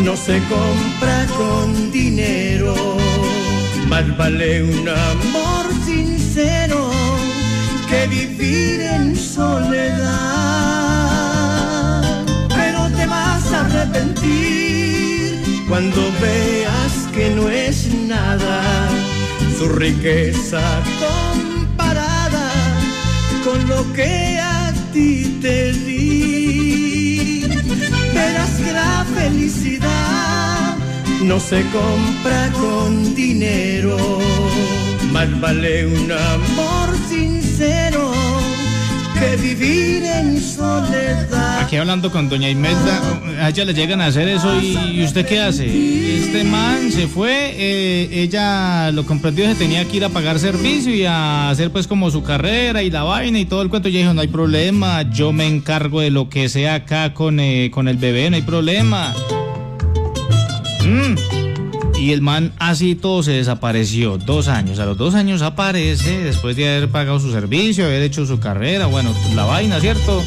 [0.05, 2.75] no se compra con dinero,
[3.87, 6.91] más vale un amor sincero
[7.89, 10.03] que vivir en soledad.
[12.49, 18.87] Pero te vas a arrepentir cuando veas que no es nada
[19.57, 20.61] su riqueza
[20.99, 22.51] comparada
[23.43, 25.84] con lo que a ti te.
[28.73, 30.75] La felicidad
[31.23, 33.97] no se compra con dinero,
[35.11, 38.24] más vale un amor sincero
[39.37, 41.59] vivir en soledad.
[41.61, 43.01] Aquí hablando con doña Imelda,
[43.41, 45.65] a ella le llegan a hacer eso y, ¿y usted qué hace?
[46.17, 50.93] Este man se fue, eh, ella lo comprendió, se tenía que ir a pagar servicio
[50.93, 53.89] y a hacer pues como su carrera y la vaina y todo el cuento.
[53.89, 57.39] Y ella dijo, no hay problema, yo me encargo de lo que sea acá con,
[57.39, 59.13] eh, con el bebé, no hay problema.
[60.83, 61.34] Mm.
[61.99, 64.79] Y el man así todo se desapareció, dos años.
[64.79, 68.85] A los dos años aparece, después de haber pagado su servicio, haber hecho su carrera,
[68.87, 70.21] bueno, la vaina, ¿cierto?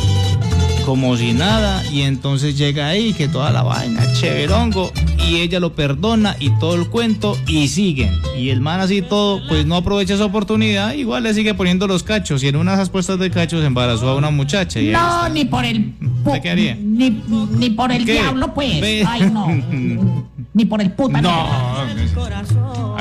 [0.89, 4.91] Como si nada, y entonces llega ahí, que toda la vaina, chéverongo,
[5.29, 8.19] y ella lo perdona y todo el cuento, y siguen.
[8.39, 12.03] Y el man así todo, pues no aprovecha esa oportunidad, igual le sigue poniendo los
[12.05, 14.81] cachos, y en una de esas puestas de cachos embarazó a una muchacha.
[14.81, 15.93] Y No, ni por el.
[16.25, 16.75] ¿Usted qué haría?
[16.81, 17.23] Ni,
[17.59, 18.13] ni por el ¿Qué?
[18.15, 18.81] diablo, pues.
[18.81, 19.05] Ve.
[19.07, 19.47] Ay, no.
[20.55, 21.21] Ni por el puta.
[21.21, 21.31] No.
[21.31, 21.85] A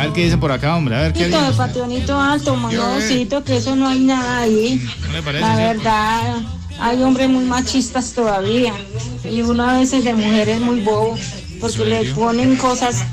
[0.02, 2.16] ver qué dicen por acá, hombre, a ver qué Poquito de dicen.
[2.16, 4.86] alto, monodocito, que eso no hay nada ahí.
[5.08, 5.42] ¿No le parece?
[5.42, 6.58] La sí?
[6.80, 8.74] Hay hombres muy machistas todavía.
[9.30, 11.16] Y uno a veces de mujeres muy bobo,
[11.60, 13.04] porque le ponen cosas,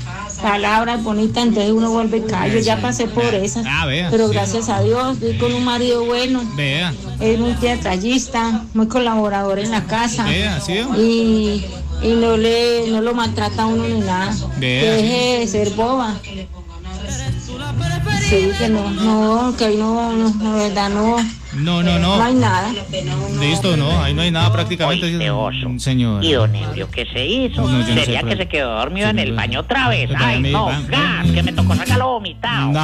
[0.41, 2.59] palabras bonitas, entonces uno vuelve callo.
[2.59, 3.65] Ya pasé por esas.
[3.67, 4.33] Ah, vea, Pero sí.
[4.33, 6.41] gracias a Dios, estoy con un marido bueno.
[6.55, 6.93] Vea.
[7.19, 10.25] Es muy teatrallista, muy colaborador en la casa.
[10.25, 10.79] Vea, ¿sí?
[10.97, 11.65] Y,
[12.05, 14.33] y no le no lo maltrata a uno ni nada.
[14.57, 16.15] Vea, Que deje de ser boba.
[18.29, 21.17] Sí, que no, no, que ahí no, no, la verdad no,
[21.57, 22.17] No, no, no.
[22.17, 22.71] no hay nada.
[23.39, 25.17] Listo, no, ahí no hay nada prácticamente.
[25.79, 26.23] Señor.
[26.23, 27.61] ¿Y don Ebrio qué se hizo?
[27.61, 30.09] No, yo no sé, Sería que se quedó dormido en el baño otra vez.
[30.15, 32.71] Ay, no, gas, que me tocó sacarlo vomitado.
[32.71, 32.79] No.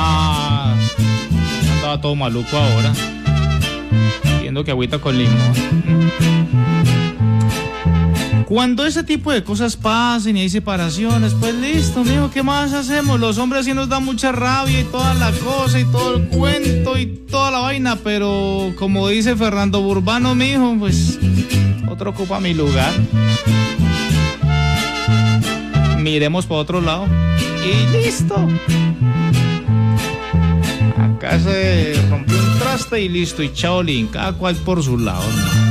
[1.76, 2.93] Andaba todo maluco ahora.
[4.41, 6.30] Viendo que agüita con limón.
[8.52, 13.18] Cuando ese tipo de cosas pasen y hay separaciones, pues listo, mijo, ¿qué más hacemos?
[13.18, 16.97] Los hombres sí nos da mucha rabia y toda la cosa y todo el cuento
[16.97, 21.18] y toda la vaina, pero como dice Fernando Burbano, mijo, pues
[21.89, 22.91] otro ocupa mi lugar.
[25.99, 27.08] Miremos para otro lado
[27.64, 28.36] y listo.
[30.97, 35.24] Acá se rompió un traste y listo, y chaolín, cada cual por su lado.
[35.24, 35.70] ¿no?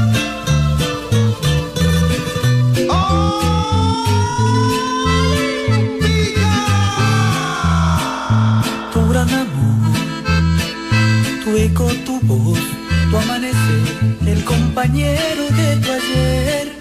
[14.80, 16.72] Compañero de tu ayer.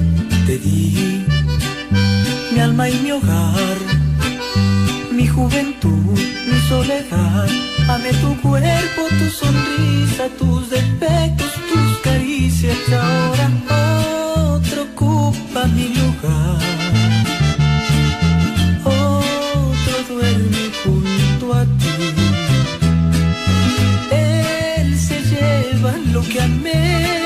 [0.46, 1.26] Te di
[2.54, 3.78] mi alma y mi hogar,
[5.12, 6.18] mi juventud,
[6.50, 7.50] mi soledad.
[7.90, 12.78] Amé tu cuerpo, tu sonrisa, tus defectos, tus caricias.
[12.94, 13.48] Ahora
[14.54, 16.58] otro ocupa mi lugar.
[18.86, 21.98] Otro duerme junto a ti.
[24.12, 27.19] Él se lleva lo que amé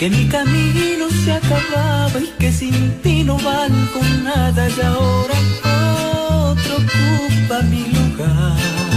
[0.00, 5.34] que mi camino se acababa y que sin ti no valgo nada y ahora
[6.48, 8.89] otro ocupa mi lugar.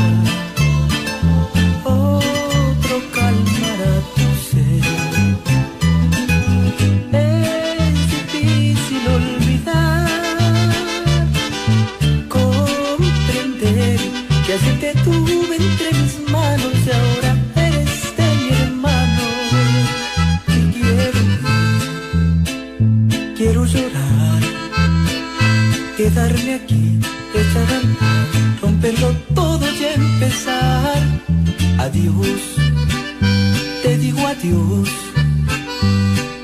[26.14, 27.00] quedarme aquí,
[27.34, 27.82] echar
[28.62, 31.02] romperlo todo y empezar.
[31.80, 32.42] Adiós,
[33.82, 34.90] te digo adiós.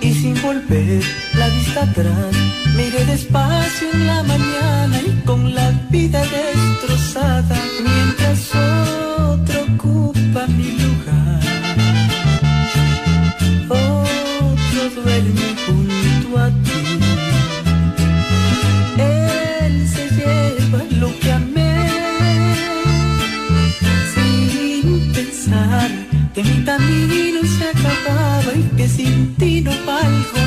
[0.01, 1.03] Y sin volver
[1.35, 2.35] la vista atrás,
[2.75, 8.55] miré despacio en la mañana y con la vida destrozada, mientras
[9.19, 10.98] otro ocupa mi lugar.
[29.39, 30.38] destino palco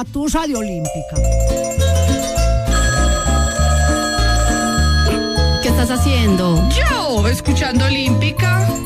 [0.00, 1.16] la tusa de Olímpica.
[5.62, 6.66] ¿Qué estás haciendo?
[6.70, 8.79] Yo, escuchando Olímpica.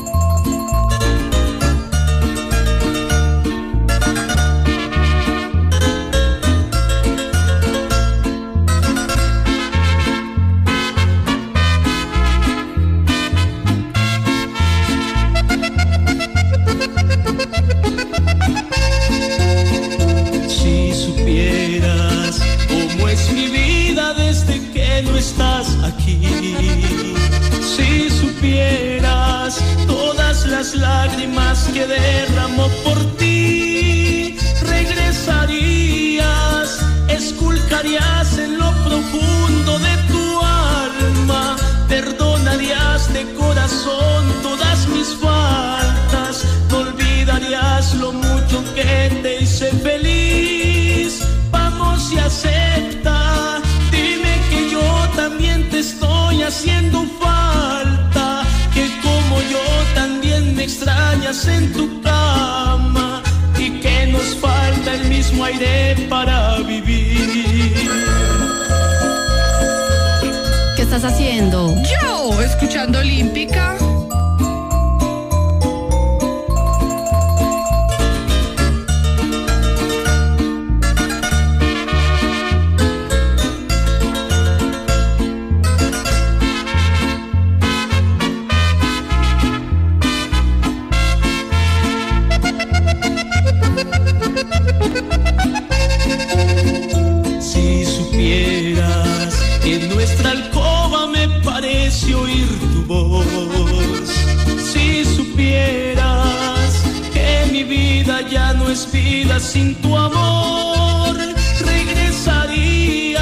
[108.75, 111.15] es sin tu amor.
[111.61, 113.15] Regresarías,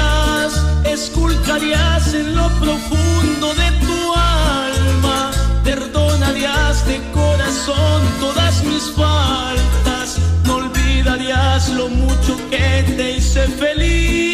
[0.84, 5.30] esculcarías en lo profundo de tu alma.
[5.62, 10.18] Perdonarías de corazón todas mis faltas.
[10.44, 14.33] No olvidarías lo mucho que te hice feliz.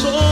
[0.00, 0.29] soul.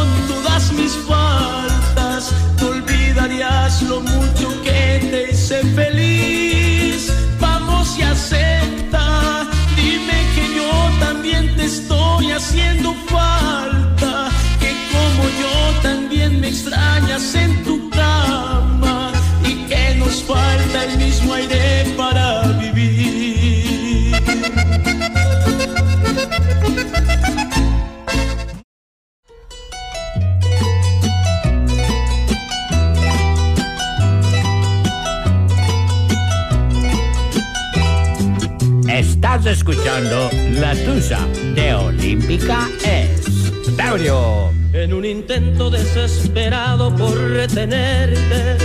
[39.51, 40.29] escuchando
[40.61, 44.53] La Tusa de Olímpica Estéreo.
[44.75, 48.59] En un intento desesperado por retenerte,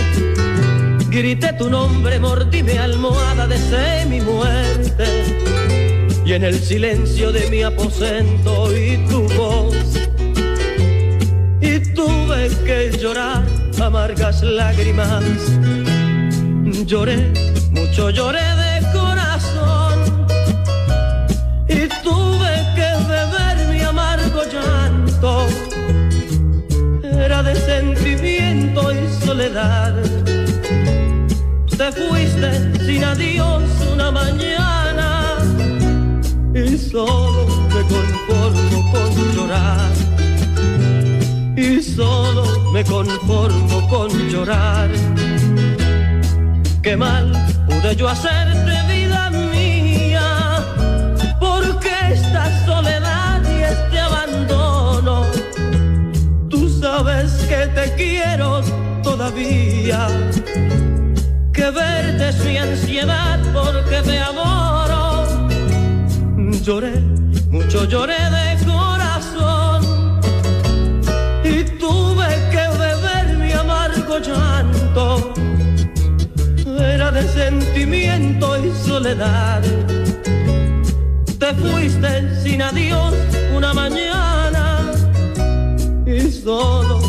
[1.08, 5.04] grité tu nombre, mordí mi almohada, deseé mi muerte.
[6.26, 9.74] Y en el silencio de mi aposento oí tu voz.
[11.62, 13.42] Y tuve que llorar
[13.80, 15.24] amargas lágrimas.
[16.86, 17.32] Lloré,
[17.70, 18.53] mucho lloré
[27.66, 29.94] sentimiento y soledad.
[31.76, 32.50] Te fuiste
[32.86, 33.62] sin adiós
[33.92, 35.38] una mañana
[36.54, 39.90] y solo me conformo con llorar.
[41.56, 44.88] Y solo me conformo con llorar.
[46.82, 47.32] Qué mal
[47.66, 49.30] pude yo hacerte vida
[57.74, 58.62] te quiero
[59.02, 60.06] todavía,
[61.52, 65.48] que verte es mi ansiedad porque te adoro.
[66.62, 67.00] Lloré,
[67.50, 70.20] mucho lloré de corazón
[71.44, 75.34] y tuve que beber mi amargo llanto
[76.78, 79.62] era de sentimiento y soledad.
[81.38, 83.12] Te fuiste sin adiós
[83.54, 84.92] una mañana
[86.06, 87.03] y solo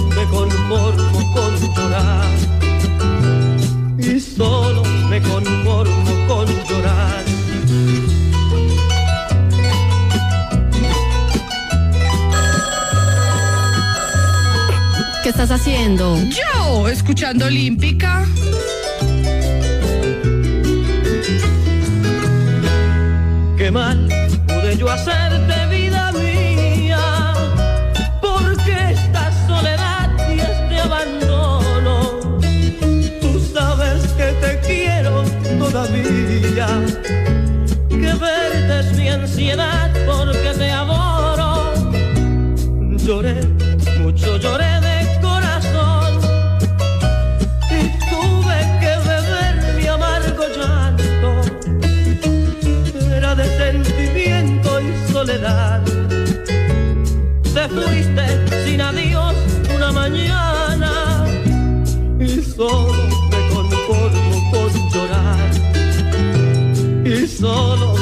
[5.15, 7.23] me conformo con llorar.
[15.23, 16.17] ¿Qué estás haciendo?
[16.29, 18.25] Yo, escuchando Olímpica.
[23.57, 24.07] Qué mal
[24.47, 25.24] pude yo hacerte
[57.75, 58.25] fuiste
[58.65, 59.35] sin adiós
[59.75, 61.25] una mañana
[62.19, 65.51] y solo me conformo con llorar.
[67.05, 67.94] Y solo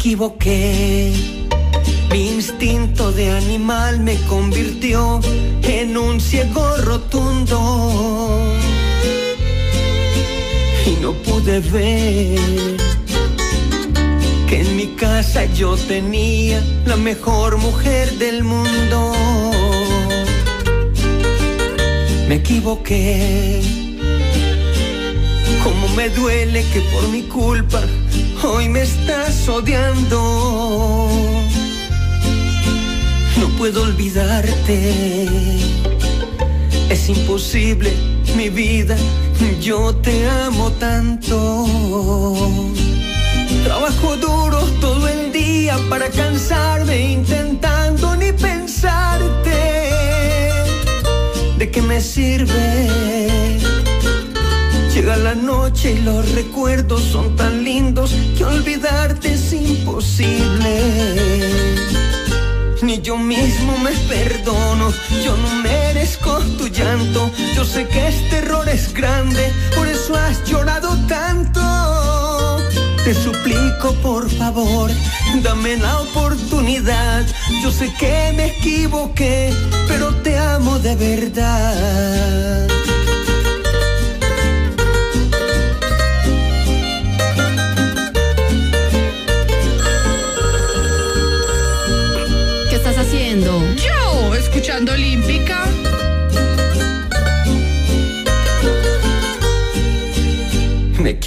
[0.00, 1.12] equivoqué,
[2.10, 5.20] mi instinto de animal me convirtió
[5.62, 8.56] en un ciego rotundo.
[10.86, 12.78] Y no pude ver
[14.48, 19.12] que en mi casa yo tenía la mejor mujer del mundo.
[22.26, 23.60] Me equivoqué.
[25.62, 27.82] Como me duele que por mi culpa
[28.44, 31.08] hoy me estás odiando.
[33.38, 35.56] No puedo olvidarte.
[36.88, 37.92] Es imposible,
[38.36, 38.96] mi vida,
[39.60, 41.66] yo te amo tanto.
[43.64, 49.90] Trabajo duro todo el día para cansarme intentando ni pensarte.
[51.58, 53.59] ¿De qué me sirve?
[55.16, 60.82] La noche y los recuerdos son tan lindos que olvidarte es imposible.
[62.82, 64.92] Ni yo mismo me perdono,
[65.24, 67.30] yo no merezco tu llanto.
[67.54, 71.60] Yo sé que este error es grande, por eso has llorado tanto.
[73.04, 74.90] Te suplico por favor,
[75.42, 77.26] dame la oportunidad.
[77.62, 79.52] Yo sé que me equivoqué,
[79.88, 82.68] pero te amo de verdad.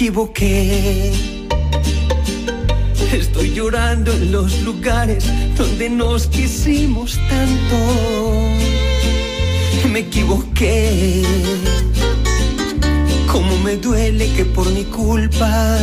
[0.04, 1.12] Equivoqué.
[3.10, 5.24] Estoy llorando en los lugares
[5.56, 7.76] donde nos quisimos tanto.
[9.90, 11.22] Me equivoqué.
[13.64, 15.78] me duele que por mi culpa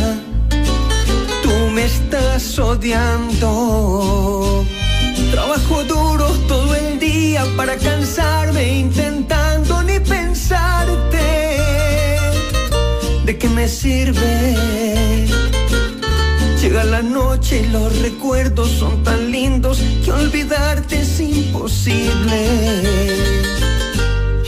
[1.42, 3.54] tú me estás odiando.
[5.32, 11.51] Trabajo duro todo el día para cansarme intentando ni pensarte.
[13.42, 15.26] ¿De qué me sirve?
[16.60, 22.38] Llega la noche y los recuerdos son tan lindos que olvidarte es imposible.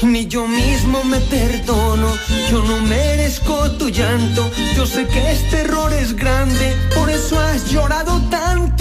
[0.04, 2.06] Ni yo mismo me perdono,
[2.48, 4.48] yo no merezco tu llanto.
[4.76, 8.73] Yo sé que este error es grande, por eso has llorado tanto.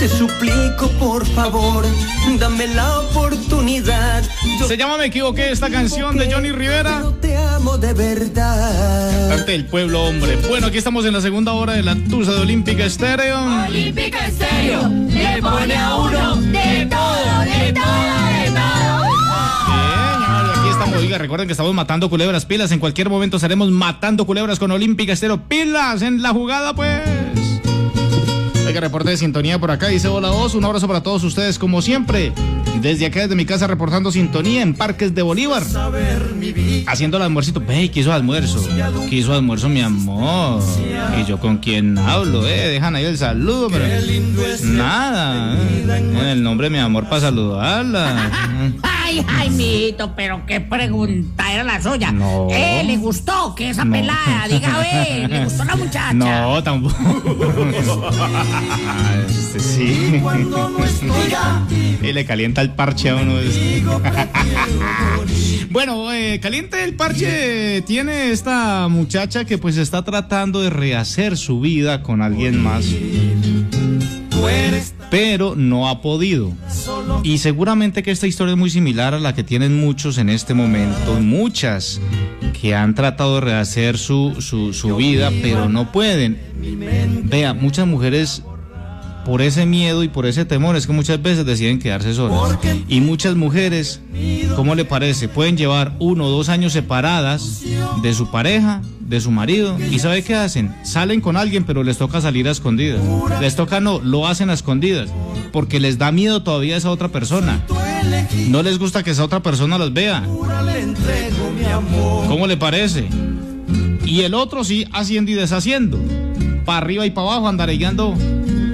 [0.00, 1.84] Te suplico, por favor,
[2.38, 4.24] dame la oportunidad.
[4.58, 7.02] Yo Se llama Me equivoqué esta canción de Johnny Rivera.
[7.20, 9.28] te amo de verdad.
[9.28, 10.38] Cantante del pueblo, hombre.
[10.48, 13.38] Bueno, aquí estamos en la segunda hora de la Tusa de Olímpica Estéreo.
[13.68, 19.04] Olímpica Estéreo le pone a uno de todo, de todo, de todo.
[19.66, 20.96] Señor, aquí estamos.
[20.96, 22.72] Oiga, recuerden que estamos matando culebras pilas.
[22.72, 25.42] En cualquier momento estaremos matando culebras con Olímpica Estéreo.
[25.46, 27.02] Pilas en la jugada, pues.
[28.70, 29.88] Oiga, reporte de sintonía por acá.
[29.88, 30.54] Dice hola dos.
[30.54, 32.32] Un abrazo para todos ustedes, como siempre.
[32.80, 35.64] Desde acá, desde mi casa, reportando sintonía en Parques de Bolívar.
[36.86, 37.58] Haciendo el almuercito.
[37.60, 38.64] Ve, ¿qué hizo almuerzo?
[39.10, 40.62] ¿Qué hizo almuerzo, mi amor?
[41.20, 42.46] ¿Y yo con quién hablo?
[42.46, 43.84] Eh, dejan ahí el saludo, pero.
[44.62, 45.56] Nada.
[45.56, 45.84] eh.
[46.20, 48.30] En el nombre de mi amor para saludarla.
[49.10, 52.12] Ay, Jaimito, pero qué pregunta era la suya.
[52.12, 52.46] No.
[52.48, 52.84] ¿Eh?
[52.84, 53.90] ¿Le gustó que esa No.
[53.92, 54.46] pelada?
[54.48, 56.12] Diga, a ver, ¿le gustó la muchacha?
[56.12, 56.96] No, tampoco.
[59.28, 60.22] Este sí.
[62.02, 63.34] Y le calienta el parche a uno.
[65.70, 71.58] bueno, eh, caliente el parche tiene esta muchacha que pues está tratando de rehacer su
[71.60, 72.84] vida con alguien más.
[75.10, 76.52] Pero no ha podido.
[77.22, 80.54] Y seguramente que esta historia es muy similar a la que tienen muchos en este
[80.54, 82.00] momento, muchas
[82.60, 86.38] que han tratado de rehacer su, su, su vida, pero no pueden.
[87.24, 88.42] Vea, muchas mujeres
[89.24, 92.58] por ese miedo y por ese temor es que muchas veces deciden quedarse solas.
[92.88, 94.00] Y muchas mujeres,
[94.56, 95.28] ¿cómo le parece?
[95.28, 97.62] Pueden llevar uno o dos años separadas
[98.02, 99.76] de su pareja, de su marido.
[99.90, 100.74] ¿Y sabe qué hacen?
[100.84, 103.00] Salen con alguien, pero les toca salir a escondidas.
[103.40, 105.10] Les toca no, lo hacen a escondidas.
[105.52, 107.60] Porque les da miedo todavía esa otra persona.
[108.48, 110.24] No les gusta que esa otra persona las vea.
[112.28, 113.08] ¿Cómo le parece?
[114.04, 115.98] Y el otro sí, haciendo y deshaciendo.
[116.64, 118.14] Para arriba y para abajo, andaregueando,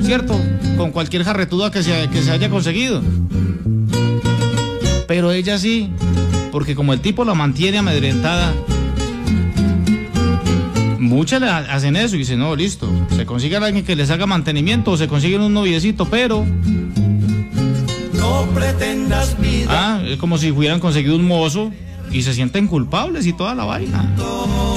[0.06, 0.40] ¿cierto?
[0.76, 3.02] Con cualquier jarretuda que se, que se haya conseguido.
[5.06, 5.90] Pero ella sí,
[6.52, 8.52] porque como el tipo la mantiene amedrentada,
[10.98, 14.26] muchas le ha- hacen eso y dicen, no, listo, se consigue alguien que les haga
[14.26, 16.44] mantenimiento o se consiguen un noviecito, pero
[18.14, 19.68] No pretendas vida.
[19.70, 21.72] ah, es como si hubieran conseguido un mozo
[22.10, 24.02] y se sienten culpables y toda la vaina.
[24.16, 24.75] No,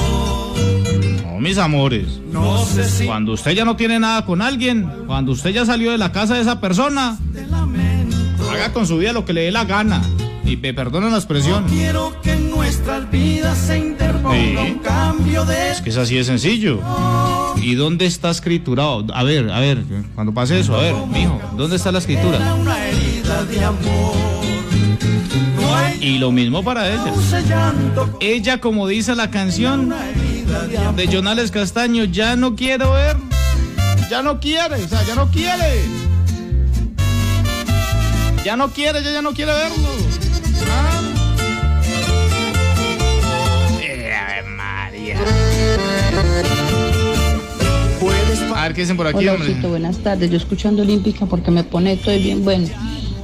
[1.39, 2.19] mis amores.
[2.31, 5.91] No sé si Cuando usted ya no tiene nada con alguien, cuando usted ya salió
[5.91, 7.17] de la casa de esa persona,
[8.51, 10.01] haga con su vida lo que le dé la gana.
[10.45, 11.65] Y me perdonen la expresión.
[11.67, 14.55] quiero que en nuestras vidas se interponga Sí.
[14.57, 16.81] un cambio de Es que es así de sencillo.
[17.61, 19.05] ¿Y dónde está escriturado?
[19.13, 19.83] A ver, a ver,
[20.15, 22.55] cuando pase eso, a ver, mijo, ¿dónde está la escritura?
[22.55, 24.13] una herida de amor.
[25.61, 27.13] No hay Y lo mismo para ella.
[28.19, 29.93] Ella, como dice la canción
[30.95, 33.17] de Jonales Castaño, ya no quiero ver.
[34.09, 35.83] Ya no quiere, o sea, ya no quiere.
[38.43, 39.87] Ya no quiere, ella ya no quiere verlo.
[40.71, 41.01] Ah.
[43.81, 45.17] Eh, María.
[48.55, 49.51] A ver qué dicen por aquí, Hola, hombre.
[49.51, 50.31] Osito, buenas tardes.
[50.31, 52.67] Yo escuchando Olímpica porque me pone todo bien bueno.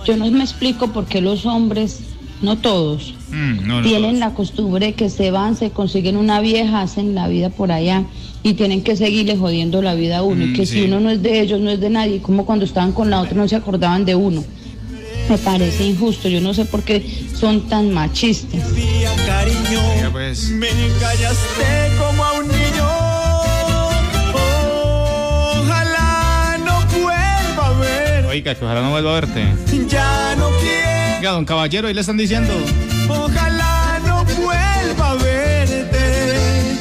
[0.05, 2.01] Yo no me explico por qué los hombres,
[2.45, 3.87] no todos, Mm, no, no.
[3.87, 8.03] tienen la costumbre que se van, se consiguen una vieja, hacen la vida por allá
[8.43, 10.45] y tienen que seguirle jodiendo la vida a uno.
[10.45, 10.73] y Mm, que sí.
[10.75, 13.19] si uno no es de ellos, no es de nadie, como cuando estaban con la
[13.19, 14.43] otra no se acordaban de uno.
[15.27, 18.61] Me parece injusto, yo no sé por qué son tan machistas.
[19.25, 19.81] cariño.
[19.95, 20.49] Mira, pues.
[20.51, 20.67] Me
[20.99, 22.87] callaste como a un niño.
[25.61, 28.25] Ojalá no vuelva a ver.
[28.27, 29.45] Oiga, que ojalá no vuelva a verte.
[29.89, 30.74] Ya no quiero.
[31.25, 32.53] Oiga, don Caballero, ahí le están diciendo.
[33.09, 36.77] Ojalá no vuelva a verte.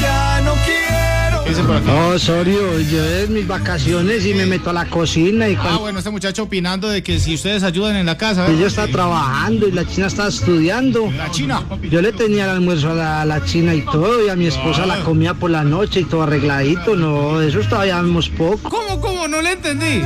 [0.00, 1.44] Ya no quiero.
[1.44, 1.92] ¿Qué por acá?
[1.92, 5.80] No, Osorio, yo en mis vacaciones y me meto a la cocina y Ah, cuando
[5.80, 8.46] bueno, este muchacho opinando de que si ustedes ayudan en la casa.
[8.48, 8.54] ¿eh?
[8.56, 11.12] ella está trabajando y la china está estudiando.
[11.12, 11.62] La China.
[11.82, 14.46] Yo le tenía el almuerzo a la, a la china y todo, y a mi
[14.46, 16.96] esposa la comía por la noche y todo arregladito.
[16.96, 18.70] No, de eso todavía vemos poco.
[18.70, 19.28] ¿Cómo, cómo?
[19.28, 20.00] No le entendí.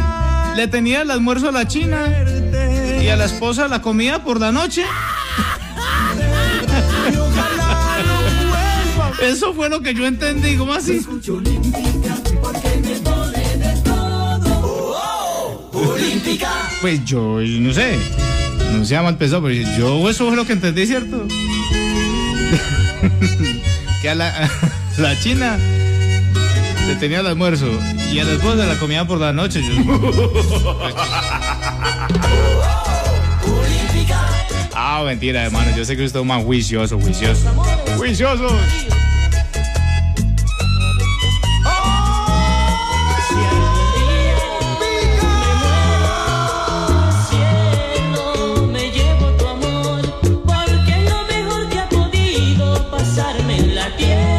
[0.57, 2.09] Le tenía el almuerzo a la china
[3.07, 4.83] ¿Y a la esposa la comida por la noche?
[9.23, 11.07] Eso fue lo que yo entendí, ¿cómo así?
[16.81, 17.97] Pues yo, no sé,
[18.73, 21.29] no sea mal pesado, pero yo eso fue lo que entendí, ¿cierto?
[24.03, 24.51] que a la,
[24.99, 25.57] la china
[26.89, 27.69] le tenía el almuerzo
[28.13, 29.63] y a la esposa la comida por la noche.
[29.63, 30.05] Yo, pues,
[34.97, 35.77] No, mentira, hermano.
[35.77, 37.47] Yo sé que usted es más juicioso, juicioso.
[37.99, 38.53] ¡Juiciosos!
[52.91, 54.36] pasarme en la tierra.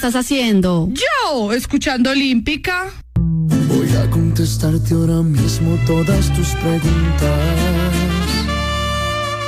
[0.00, 0.88] estás haciendo?
[0.94, 2.86] Yo, escuchando Olímpica.
[3.68, 7.50] Voy a contestarte ahora mismo todas tus preguntas.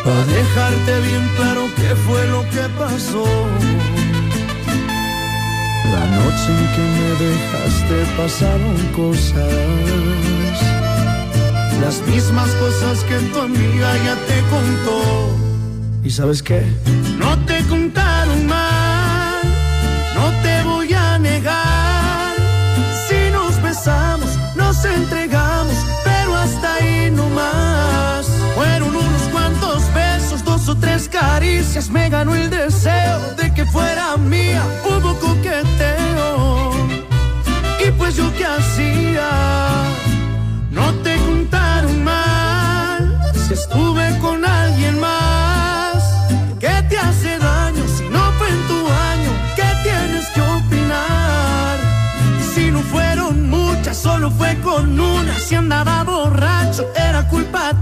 [0.05, 3.25] Para dejarte bien claro qué fue lo que pasó.
[5.91, 9.55] La noche en que me dejaste pasaron cosas.
[11.81, 15.35] Las mismas cosas que tu amiga ya te contó.
[16.05, 16.63] ¿Y sabes qué?
[17.19, 18.12] No te contaron
[30.83, 34.63] tres caricias me ganó el deseo de que fuera mía.
[34.85, 36.73] Hubo coqueteo.
[37.85, 39.31] Y pues yo qué hacía,
[40.71, 43.33] no te contaron mal.
[43.47, 46.03] Si estuve con alguien más,
[46.61, 47.85] ¿qué te hace daño?
[47.97, 48.81] Si no fue en tu
[49.11, 51.79] año, ¿qué tienes que opinar?
[52.55, 55.39] Si no fueron muchas, solo fue con una.
[55.39, 57.73] Si andaba borracho, era culpa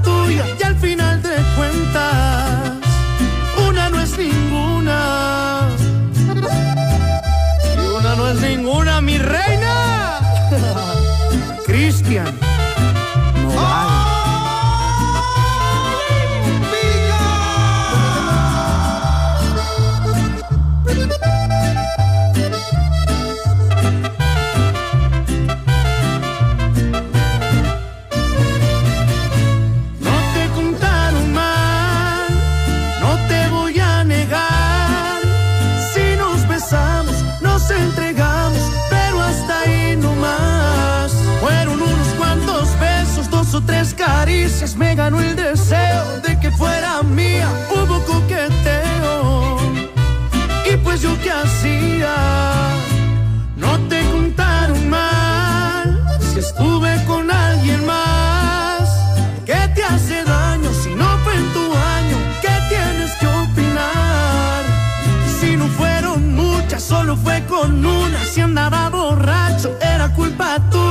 [66.91, 70.90] solo fue con una, si andaba borracho era culpa tuya.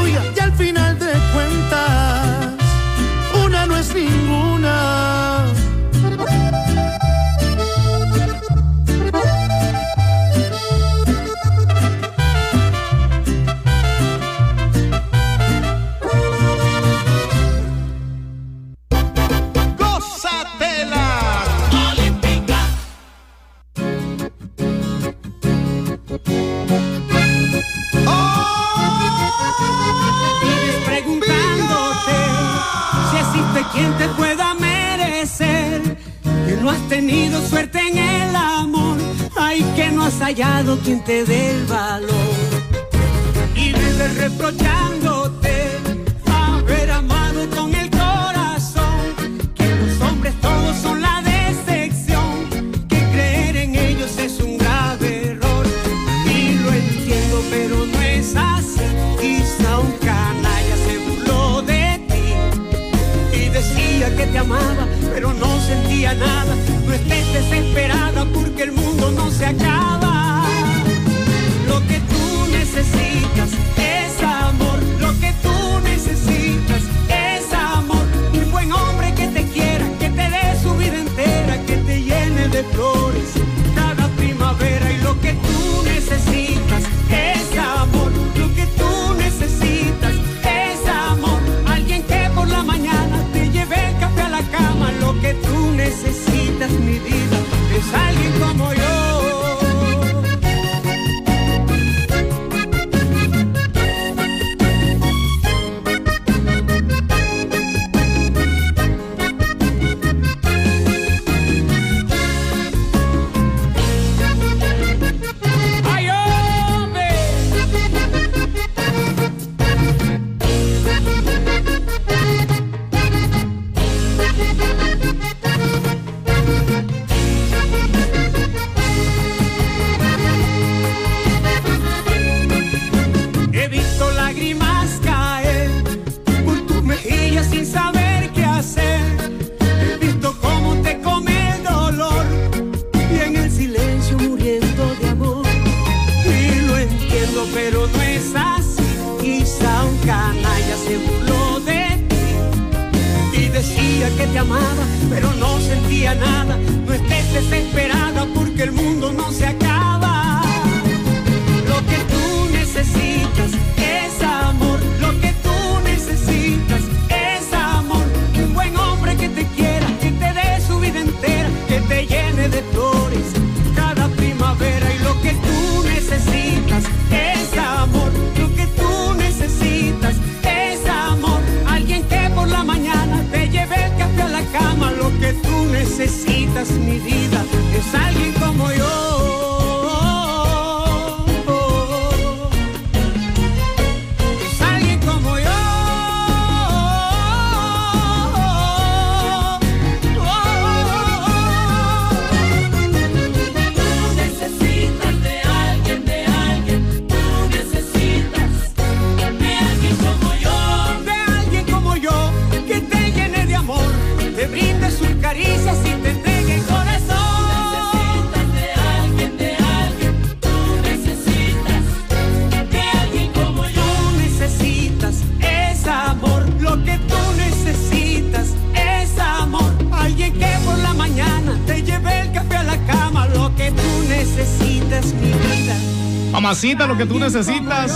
[236.61, 237.93] Mamacita, lo que tú necesitas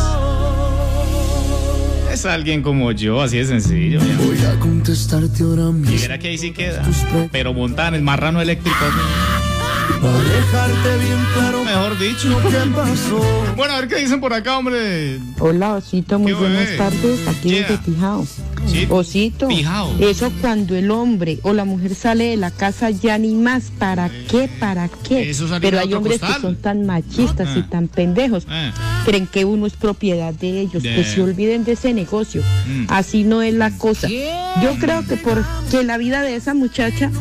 [2.14, 4.00] es alguien como yo, así de sencillo.
[4.00, 4.16] amor.
[4.28, 6.00] Voy a contestarte ahora Y mismo.
[6.00, 6.82] verá que ahí sí queda.
[7.34, 8.78] Pero montar el marrano eléctrico.
[10.02, 12.30] Para dejarte bien claro Mejor dicho.
[12.30, 13.54] lo que pasó.
[13.58, 15.20] Bueno, a ver qué dicen por acá, hombre.
[15.40, 17.28] Hola, Osito, muy ¿Qué buenas tardes.
[17.28, 17.62] Aquí Yeah.
[17.68, 18.26] desde Pijao.
[18.68, 18.88] Sí.
[18.90, 19.92] Osito, Pijao.
[20.00, 24.10] eso cuando el hombre o la mujer sale de la casa ya ni más, ¿para
[24.30, 24.50] qué?
[24.60, 25.32] ¿Para qué?
[25.62, 26.36] Pero hay hombres costal.
[26.38, 27.68] que son tan machistas y Ah.
[27.70, 28.72] tan pendejos, Eh.
[29.06, 30.96] creen que uno es propiedad de ellos, Yeah.
[30.96, 32.42] que se olviden de ese negocio.
[32.68, 32.86] Mm.
[32.88, 34.08] Así no es la cosa.
[34.08, 37.12] Yo creo que porque la vida de esa muchacha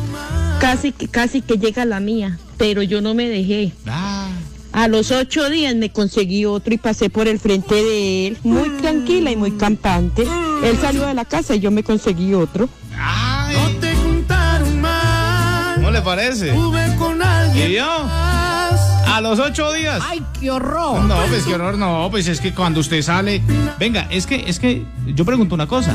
[0.59, 3.73] casi que casi que llega a la mía, pero yo no me dejé.
[3.85, 4.29] Ah.
[4.71, 8.69] A los ocho días me conseguí otro y pasé por el frente de él, muy
[8.81, 10.23] tranquila y muy campante.
[10.63, 12.69] Él salió de la casa y yo me conseguí otro.
[12.97, 15.75] Ay, No te contaron mal.
[15.75, 16.51] ¿Cómo le parece?
[16.51, 17.85] Tuve con alguien ¿Y yo?
[18.05, 18.81] más.
[19.05, 20.01] A los ocho días.
[20.07, 21.03] ¡Ay, qué horror!
[21.03, 23.43] No, pues qué horror, no, pues es que cuando usted sale.
[23.77, 25.93] Venga, es que, es que, yo pregunto una cosa.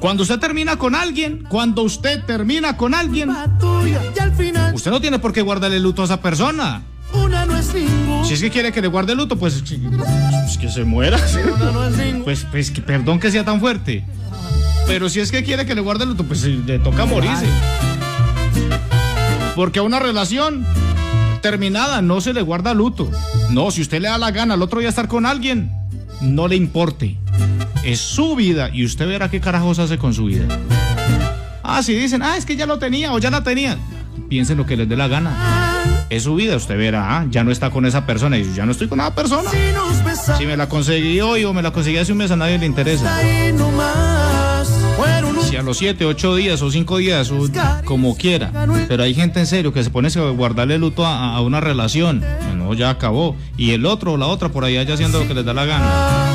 [0.00, 3.30] Cuando usted termina con alguien, cuando usted termina con alguien,
[3.60, 6.82] tuya y al final usted no tiene por qué guardarle luto a esa persona.
[7.12, 8.24] Una no es ninguna.
[8.24, 11.18] Si es que quiere que le guarde luto, pues, pues que se muera.
[11.56, 12.24] Una no es ninguna.
[12.24, 14.04] Pues, pues que perdón que sea tan fuerte.
[14.86, 17.46] Pero si es que quiere que le guarde luto, pues le toca morirse.
[19.54, 20.66] Porque a una relación
[21.42, 23.10] terminada no se le guarda luto.
[23.50, 25.70] No, si usted le da la gana al otro día estar con alguien,
[26.20, 27.16] no le importe.
[27.84, 30.46] Es su vida y usted verá qué carajos hace con su vida.
[31.62, 33.78] Ah, si dicen, ah, es que ya lo tenía o ya la tenía.
[34.28, 35.59] Piensen lo que les dé la gana.
[36.10, 38.66] Es su vida, usted verá, ah, ya no está con esa persona y yo ya
[38.66, 39.48] no estoy con esa persona.
[39.48, 42.32] Si nos besamos Si me la conseguí hoy o me la conseguí hace un mes,
[42.32, 43.16] a nadie le interesa.
[45.48, 47.48] Si a los 7, 8 días o 5 días, o
[47.84, 48.50] como quiera.
[48.88, 52.24] Pero hay gente en serio que se pone a guardarle luto a, a una relación.
[52.56, 53.36] No, ya acabó.
[53.56, 55.64] Y el otro o la otra por allá ya haciendo lo que les da la
[55.64, 56.32] gana.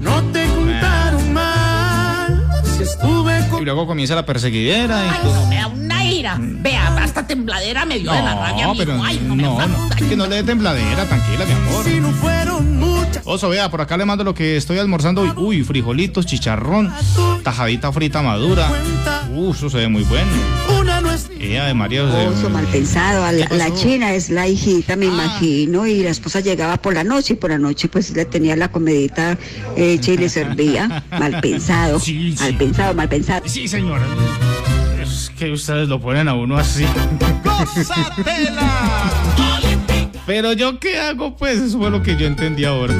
[0.00, 2.46] No te contaron mal.
[2.76, 5.95] Si estuve Y luego comienza la perseguidera y
[6.34, 6.62] No.
[6.62, 9.96] Vea, hasta tembladera me dio de la rabia, No, pero Ay, no, me no, da-
[9.96, 11.84] que no le dé tembladera, tranquila, mi amor.
[11.84, 13.22] si no fueron muchas.
[13.24, 15.32] Oso, vea, por acá le mando lo que estoy almorzando hoy.
[15.36, 16.92] Uy, frijolitos, chicharrón,
[17.42, 18.68] tajadita frita madura.
[19.30, 20.26] Uh, eso se ve muy bueno.
[20.80, 22.10] Una no es Eh, de María.
[22.10, 25.10] sea, Oso mal pensado, a la, china es la hijita, me Ah.
[25.10, 28.56] imagino, y la esposa llegaba por la noche y por la noche pues le tenía
[28.56, 29.36] la comidita
[29.76, 31.04] hecha y le servía.
[31.10, 32.42] Mal pensado, Sí, sí.
[32.42, 33.42] mal pensado, mal pensado.
[33.46, 34.04] Sí, señora.
[35.38, 36.86] Que ustedes lo ponen a uno así.
[40.26, 42.94] Pero yo qué hago, pues, eso fue lo que yo entendí ahora.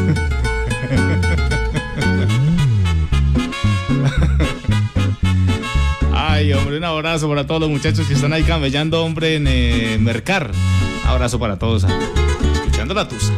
[6.13, 9.97] Ay, hombre, un abrazo para todos los muchachos que están ahí camellando, hombre, en eh,
[9.99, 10.51] Mercar.
[11.07, 11.85] Abrazo para todos.
[11.85, 11.95] ahí,
[12.55, 13.33] Escuchando la tusa.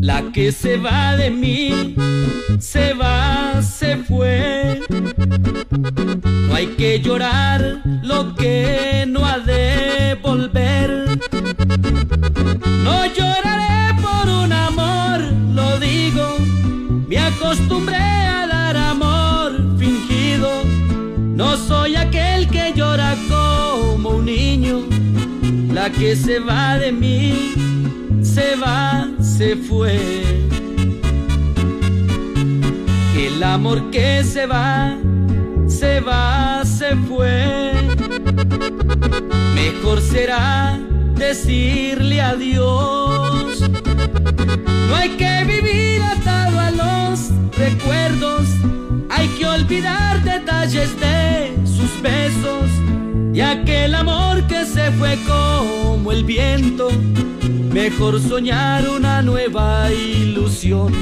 [0.00, 1.94] La que se va de mí,
[2.58, 4.80] se va, se fue.
[6.48, 11.06] No hay que llorar lo que no ha de volver.
[12.84, 15.20] No lloraré por un amor,
[15.54, 16.36] lo digo.
[17.08, 18.21] Me acostumbré
[25.90, 27.54] Que se va de mí,
[28.22, 29.98] se va, se fue.
[33.16, 34.96] El amor que se va,
[35.66, 37.72] se va, se fue.
[39.54, 40.78] Mejor será
[41.16, 43.60] decirle adiós.
[44.88, 48.48] No hay que vivir atado a los recuerdos.
[49.44, 52.70] olvidar detalles de sus besos
[53.32, 56.90] y aquel amor que se fue como el viento.
[57.72, 60.92] Mejor soñar una nueva ilusión.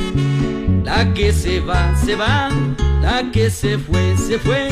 [0.84, 2.50] La que se va, se va,
[3.02, 4.68] la que se fue, se fue.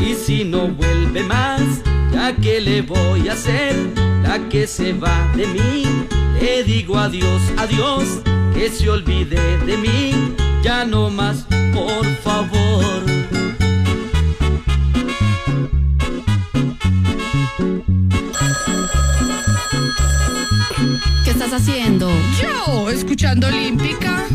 [0.00, 1.62] Y si no vuelve más,
[2.12, 3.74] ya que le voy a hacer,
[4.22, 5.84] la que se va de mí,
[6.40, 8.20] le digo adiós, adiós,
[8.54, 13.15] que se olvide de mí, ya no más, por favor.
[21.46, 22.10] Estás haciendo?
[22.42, 24.26] Yo, escuchando Olímpica.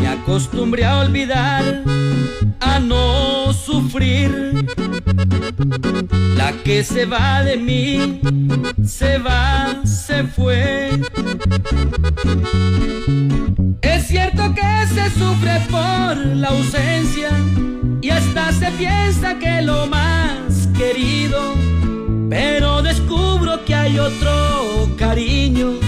[0.00, 1.82] Me acostumbré a olvidar,
[2.60, 4.93] a no sufrir.
[6.44, 8.20] La que se va de mí,
[8.84, 10.90] se va, se fue.
[13.80, 17.30] Es cierto que se sufre por la ausencia
[18.02, 21.54] y hasta se piensa que lo más querido,
[22.28, 25.78] pero descubro que hay otro cariño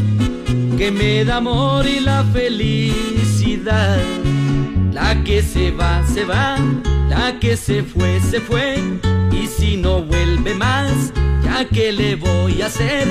[0.79, 3.99] que me da amor y la felicidad.
[4.97, 6.57] La que se va, se va,
[7.11, 8.77] la que se fue, se fue.
[9.31, 11.13] Y si no vuelve más,
[11.45, 13.07] ya que le voy a hacer,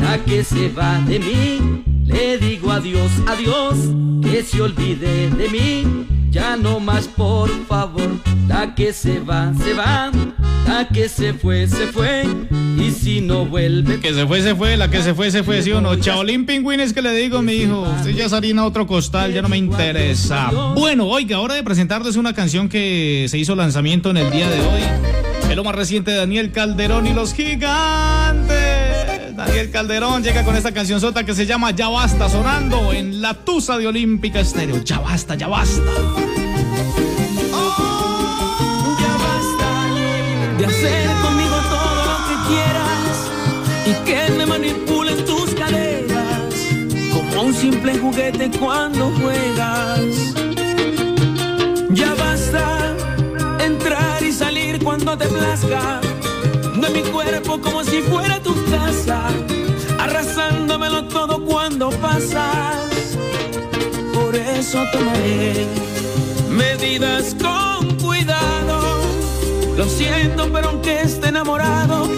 [0.00, 3.76] la que se va de mí, le digo adiós, adiós,
[4.20, 6.17] que se olvide de mí.
[6.30, 8.08] Ya no más, por favor,
[8.46, 10.10] la que se va, se va,
[10.66, 12.24] la que se fue, se fue.
[12.78, 13.98] Y si no vuelve.
[13.98, 15.96] Que se fue, se fue, la que se fue, se fue, ¿sí o no?
[15.96, 17.82] Chaolín Pingüines que le digo, mi hijo.
[17.82, 20.50] Usted ya es harina otro costal, ya no me interesa.
[20.74, 24.60] Bueno, oiga, hora de presentarles una canción que se hizo lanzamiento en el día de
[24.60, 24.82] hoy.
[25.50, 28.87] Es lo más reciente de Daniel Calderón y los gigantes.
[29.38, 33.34] Daniel Calderón llega con esta canción sota que se llama Ya Basta, sonando en la
[33.34, 34.82] Tusa de Olímpica Estéreo.
[34.82, 35.80] Ya basta, ya basta.
[39.00, 39.68] Ya basta
[40.58, 43.30] de hacer conmigo todo lo que quieras
[43.86, 46.54] y que me manipulen tus caderas
[47.12, 50.34] como un simple juguete cuando juegas.
[51.90, 52.96] Ya basta
[53.64, 56.00] entrar y salir cuando te plazca
[56.90, 59.28] mi cuerpo como si fuera tu casa,
[59.98, 63.16] arrasándomelo todo cuando pasas.
[64.14, 65.66] Por eso tomaré
[66.50, 69.00] medidas con cuidado.
[69.76, 72.08] Lo siento, pero aunque esté enamorado,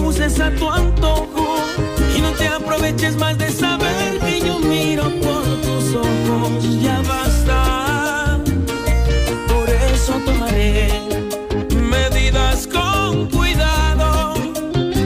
[0.00, 1.56] uses a tu antojo
[2.16, 6.80] y no te aproveches más de saber que yo miro por tus ojos.
[6.82, 8.38] Ya basta,
[9.48, 10.88] por eso tomaré
[11.74, 14.34] medidas con cuidado.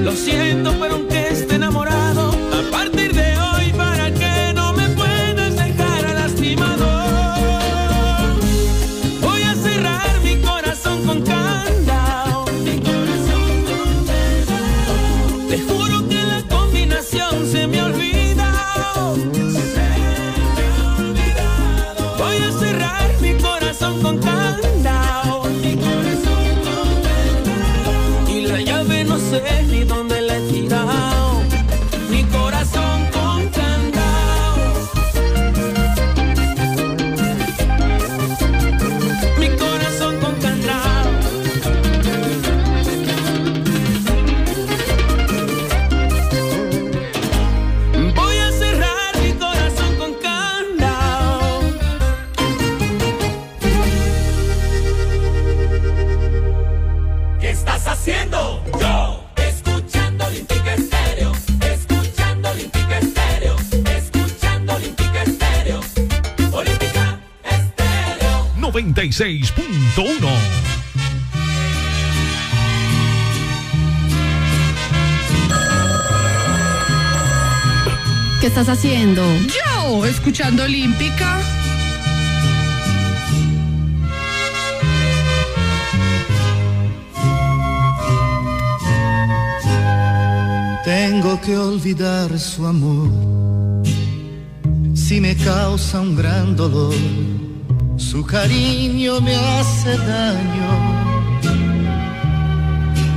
[0.02, 1.13] Lo siento, pero aunque
[78.64, 79.22] estás haciendo?
[79.46, 81.38] Yo, escuchando Olímpica.
[90.82, 93.10] Tengo que olvidar su amor.
[94.94, 96.94] Si me causa un gran dolor,
[97.96, 100.70] su cariño me hace daño.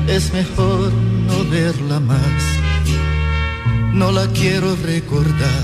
[0.07, 2.56] Es mejor no verla más.
[3.97, 5.63] No la quiero recordar.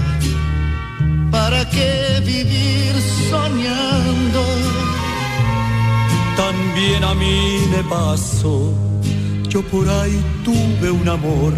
[1.30, 2.93] ¿Para qué vivir
[3.30, 4.43] soñando?
[6.35, 8.73] También a mí me pasó.
[9.49, 11.53] Yo por ahí tuve un amor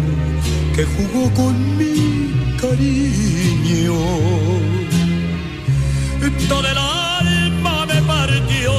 [0.74, 3.94] que jugó con mi cariño.
[6.50, 8.72] Toda el alma me partió,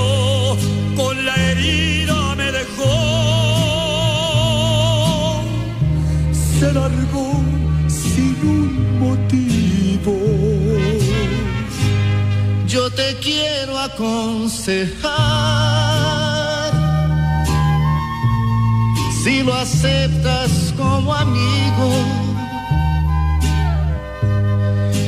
[0.95, 2.93] con la herida me dejó.
[6.59, 7.36] Se largó
[8.77, 10.13] sin un motivo.
[12.67, 15.07] Yo te quiero aconsejar.
[19.23, 21.91] Si lo aceptas como amigo,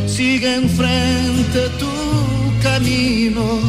[0.07, 1.89] sigue enfrente tu
[2.61, 3.59] camino.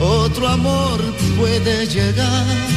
[0.00, 1.00] Otro amor
[1.38, 2.71] puede llegar.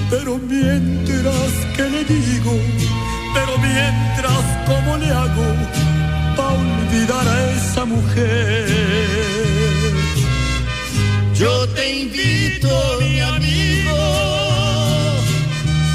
[0.10, 2.54] Pero mientras que le digo,
[3.34, 5.48] pero mientras cómo le hago
[6.36, 8.68] para olvidar a esa mujer.
[11.34, 12.70] Yo te invito,
[13.00, 13.98] mi amigo,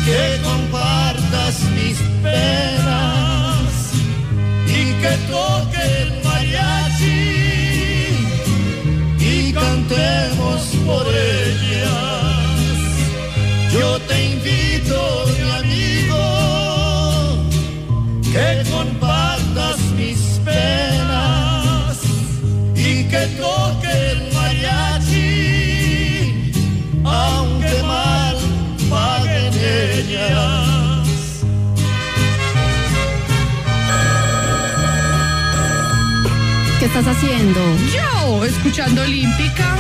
[0.05, 3.93] que compartas mis penas
[4.69, 6.02] y que toque
[9.93, 12.22] cantemos por ellas.
[36.99, 37.61] Estás haciendo?
[37.91, 39.77] Yo, escuchando Olímpica.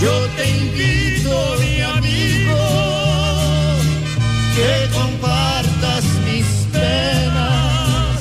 [0.00, 2.56] Yo te invito, mi amigo,
[4.56, 8.20] que compartas mis penas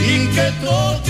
[0.00, 1.07] y que toque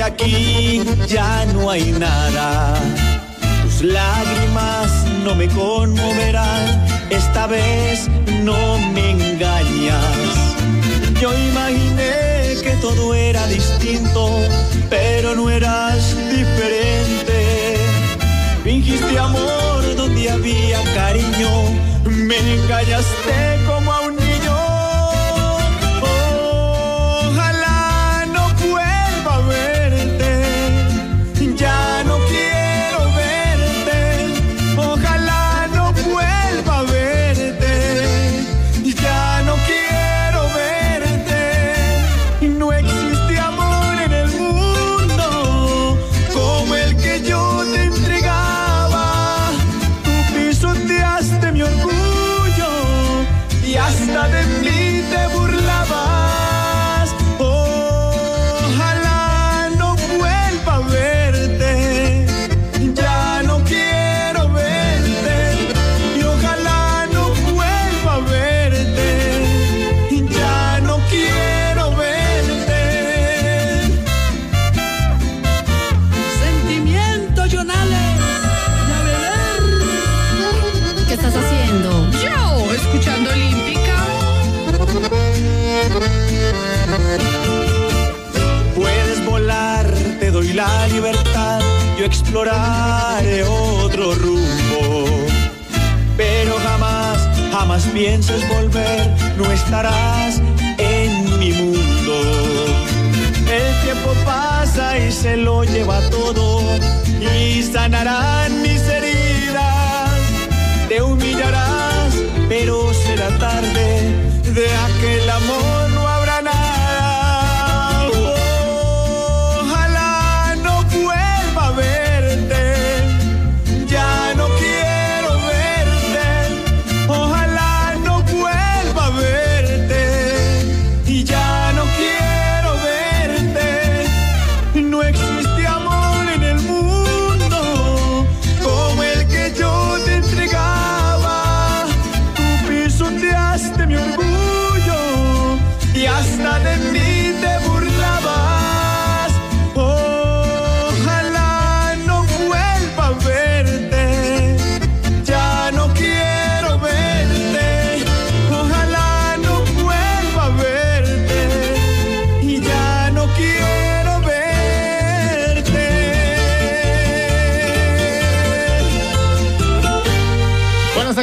[0.00, 2.74] porque aquí ya no hay nada.
[3.62, 4.90] Tus lágrimas
[5.24, 8.08] no me conmoverán, esta vez
[8.42, 10.56] no me engañas.
[11.20, 14.38] Yo imaginé que todo era distinto,
[14.88, 17.76] pero no eras diferente.
[18.64, 21.50] Fingiste amor donde había cariño,
[22.04, 23.49] me engañaste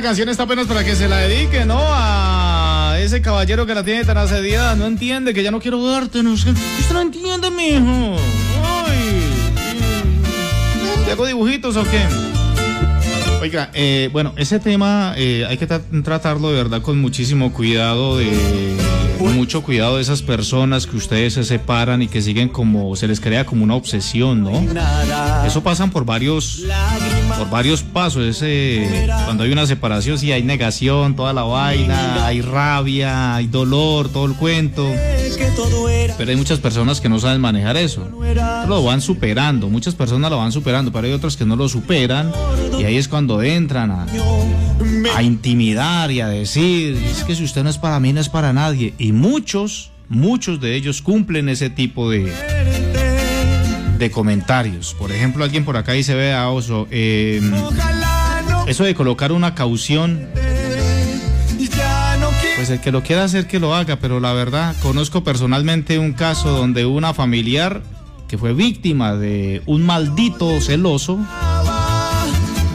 [0.08, 1.82] canción está apenas para que se la dedique, ¿no?
[1.82, 4.74] A ese caballero que la tiene tan asediada.
[4.78, 6.24] No entiende que ya no quiero verte.
[6.24, 6.52] No sé.
[6.52, 8.16] Usted no entiende, mijo.
[8.64, 9.22] Ay.
[11.04, 12.00] ¿Te hago dibujitos o qué?
[13.42, 18.18] Oiga, eh, bueno, ese tema eh, hay que tra- tratarlo de verdad con muchísimo cuidado,
[18.18, 18.32] de
[19.20, 23.20] mucho cuidado de esas personas que ustedes se separan y que siguen como se les
[23.20, 24.52] crea como una obsesión, ¿no?
[25.46, 26.64] Eso pasan por varios
[27.38, 28.24] por varios pasos.
[28.24, 34.10] Ese, cuando hay una separación, sí hay negación, toda la vaina, hay rabia, hay dolor,
[34.10, 34.90] todo el cuento.
[36.18, 38.10] Pero hay muchas personas que no saben manejar eso.
[38.68, 42.32] Lo van superando, muchas personas lo van superando, pero hay otras que no lo superan
[42.80, 44.08] y ahí es cuando entran a,
[45.16, 48.30] a intimidar y a decir, es que si usted no es para mí, no es
[48.30, 48.94] para nadie.
[48.98, 52.32] Y muchos, muchos de ellos cumplen ese tipo de,
[53.98, 54.94] de comentarios.
[54.94, 57.42] Por ejemplo, alguien por acá dice, vea, Oso, eh,
[58.68, 60.30] eso de colocar una caución,
[62.56, 66.14] pues el que lo quiera hacer que lo haga, pero la verdad, conozco personalmente un
[66.14, 67.82] caso donde una familiar
[68.28, 71.20] que fue víctima de un maldito celoso,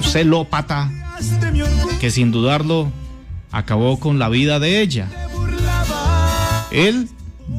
[0.03, 0.91] celópata,
[2.01, 2.91] que sin dudarlo
[3.51, 5.09] acabó con la vida de ella.
[6.71, 7.09] Él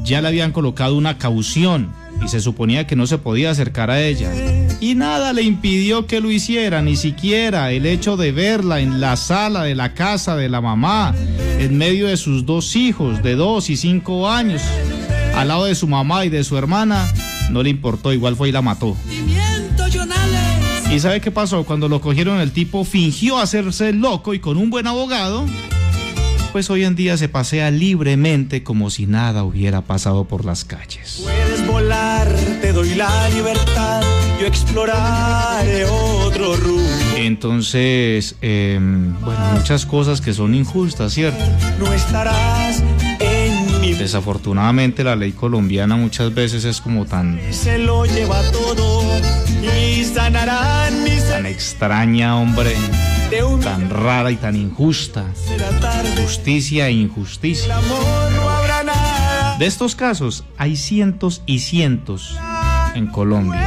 [0.02, 1.92] ya le habían colocado una caución
[2.24, 4.32] y se suponía que no se podía acercar a ella.
[4.80, 9.16] Y nada le impidió que lo hiciera, ni siquiera el hecho de verla en la
[9.16, 11.14] sala de la casa de la mamá,
[11.58, 14.62] en medio de sus dos hijos de dos y cinco años,
[15.34, 17.06] al lado de su mamá y de su hermana,
[17.50, 18.96] no le importó, igual fue y la mató.
[20.90, 21.64] ¿Y sabe qué pasó?
[21.64, 25.44] Cuando lo cogieron el tipo fingió hacerse loco y con un buen abogado,
[26.52, 31.24] pues hoy en día se pasea libremente como si nada hubiera pasado por las calles.
[31.84, 34.02] Volar, te doy la libertad,
[34.40, 36.88] yo exploraré otro rumbo.
[37.14, 41.44] Entonces, eh, bueno, muchas cosas que son injustas, ¿cierto?
[41.78, 42.82] No estarás
[43.20, 49.02] en mi Desafortunadamente la ley colombiana muchas veces es como tan, se lo lleva todo
[49.62, 52.72] y sanarán mis tan extraña, hombre,
[53.62, 55.26] tan rara y tan injusta.
[56.22, 57.76] Justicia e injusticia.
[59.58, 62.36] De estos casos hay cientos y cientos
[62.94, 63.60] en Colombia.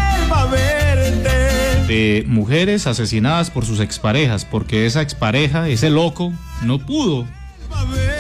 [1.88, 7.26] De mujeres asesinadas por sus exparejas, porque esa expareja, ese loco, no pudo,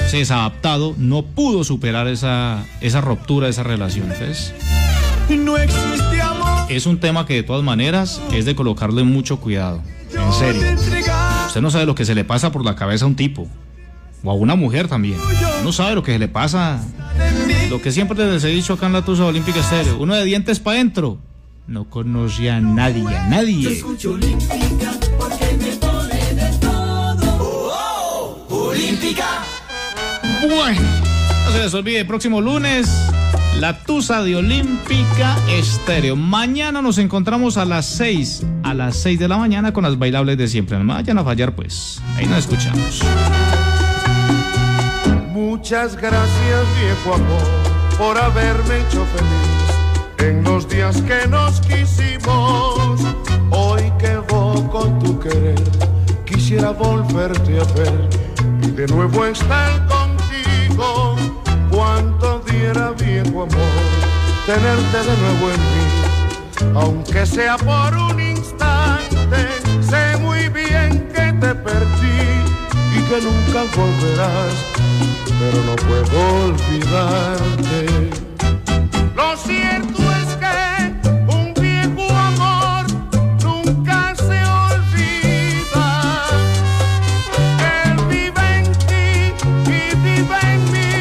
[0.06, 4.10] ese desadaptado, no pudo superar esa, esa ruptura, esa relación.
[4.12, 4.54] Entonces,
[5.30, 6.72] No existe amor.
[6.72, 9.82] es un tema que de todas maneras es de colocarle mucho cuidado,
[10.14, 10.62] en serio.
[11.48, 13.50] Usted no sabe lo que se le pasa por la cabeza a un tipo,
[14.24, 15.18] o a una mujer también.
[15.64, 16.80] No sabe lo que se le pasa.
[17.70, 20.60] Lo que siempre les he dicho acá en la Tusa Olímpica Estéreo, uno de dientes
[20.60, 21.18] para adentro.
[21.68, 23.74] No conoce a nadie, a nadie.
[23.74, 24.56] escucho Olímpica
[25.18, 28.46] porque me pone de todo.
[28.50, 29.44] Olímpica.
[30.48, 30.82] Bueno,
[31.46, 32.90] no se les olvide, próximo lunes,
[33.60, 36.16] la Tusa de Olímpica Estéreo.
[36.16, 40.38] Mañana nos encontramos a las 6, a las 6 de la mañana con las bailables
[40.38, 40.78] de siempre.
[40.78, 42.02] No me vayan a fallar, pues.
[42.16, 43.02] Ahí nos escuchamos.
[45.58, 53.02] Muchas gracias, viejo amor, por haberme hecho feliz en los días que nos quisimos.
[53.50, 55.60] Hoy que evoco tu querer,
[56.26, 58.08] quisiera volverte a ver
[58.62, 61.16] y de nuevo estar contigo.
[61.72, 63.78] Cuánto diera, viejo amor,
[64.46, 69.48] tenerte de nuevo en mí, aunque sea por un instante.
[69.82, 72.38] Sé muy bien que te perdí
[72.96, 74.54] y que nunca volverás,
[75.40, 78.10] pero no puedo olvidarte.
[79.16, 80.58] Lo cierto es que
[81.32, 82.86] un viejo amor
[83.44, 85.88] nunca se olvida.
[87.84, 89.10] Él vive en ti
[89.66, 90.92] y vive en mí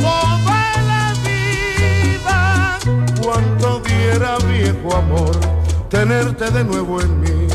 [0.00, 2.78] toda la vida.
[3.22, 5.38] Cuánto diera viejo amor
[5.88, 7.46] tenerte de nuevo en mí,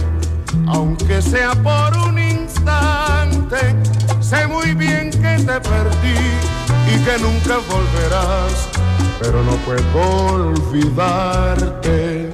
[0.68, 3.76] aunque sea por un instante.
[4.22, 6.16] Sé muy bien que te perdí
[6.94, 8.70] y que nunca volverás,
[9.20, 9.82] pero no puedo
[10.52, 12.32] olvidarte.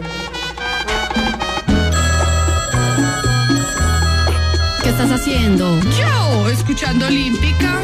[4.82, 5.80] ¿Qué estás haciendo?
[5.98, 7.80] Yo, escuchando Olímpica.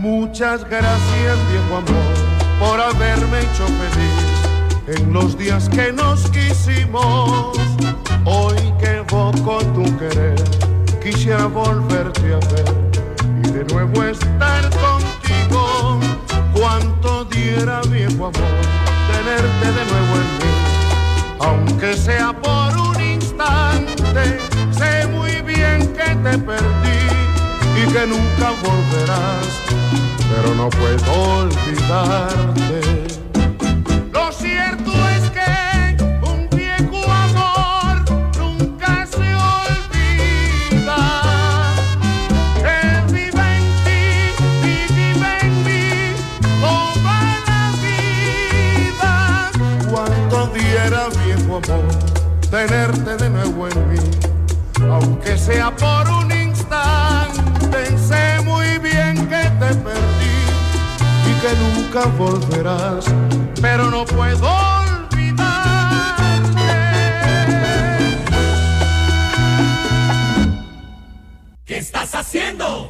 [0.00, 2.14] Muchas gracias, viejo amor,
[2.60, 4.27] por haberme hecho feliz
[4.88, 7.56] en los días que nos quisimos.
[8.24, 10.42] Hoy que evoco tu querer,
[11.02, 12.74] quisiera volverte a ver
[13.44, 16.00] y de nuevo estar contigo.
[16.54, 18.32] Cuánto diera, viejo amor,
[19.12, 20.52] tenerte de nuevo en mí,
[21.40, 24.38] aunque sea por un instante.
[24.72, 27.00] Sé muy bien que te perdí
[27.76, 29.62] y que nunca volverás,
[30.30, 33.27] pero no puedo olvidarte.
[52.50, 53.98] Tenerte de nuevo en mí,
[54.90, 57.98] aunque sea por un instante.
[57.98, 60.38] Sé muy bien que te perdí
[61.26, 63.04] y que nunca volverás,
[63.60, 65.18] pero no puedo olvidarte.
[71.64, 72.87] ¿Qué estás haciendo?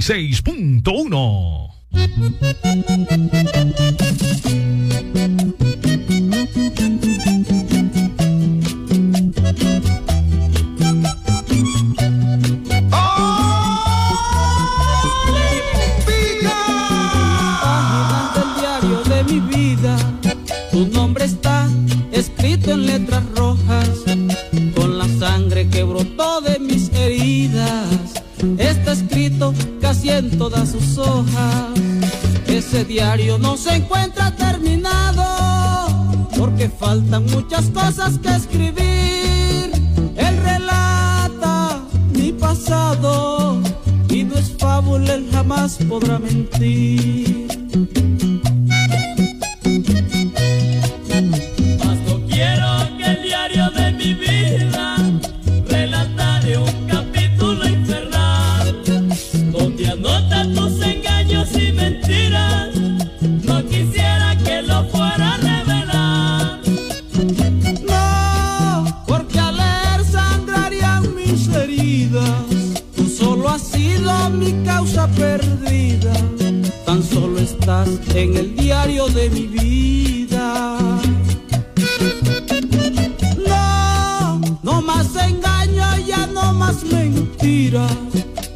[0.00, 2.69] 96.1.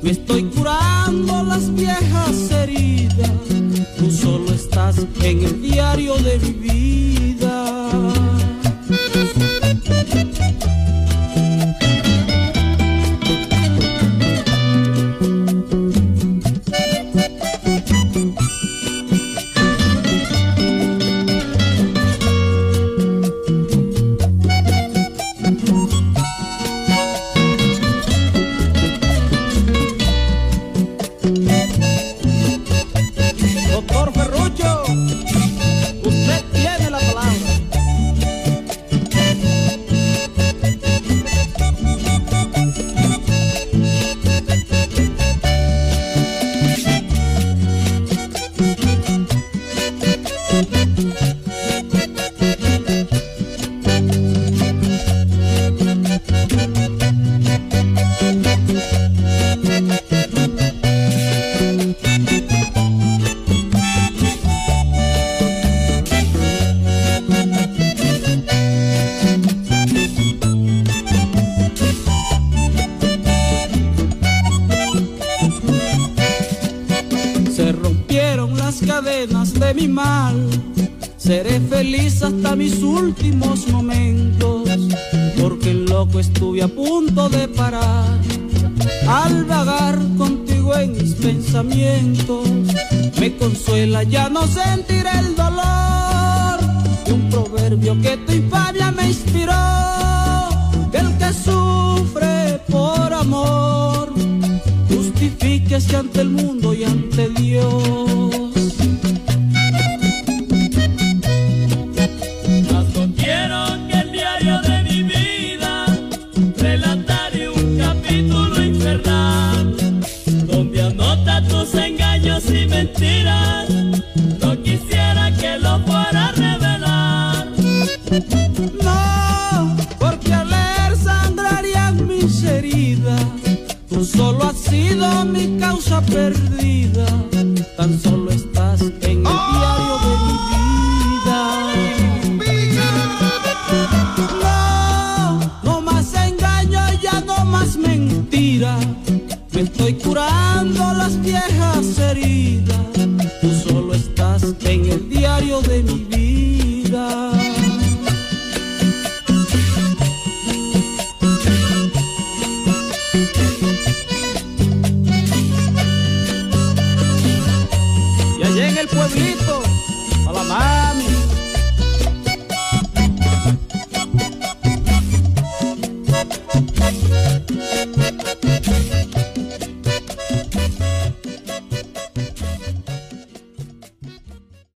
[0.03, 3.31] Me estoy curando las viejas heridas.
[3.99, 7.34] Tú solo estás en el diario de mi vida.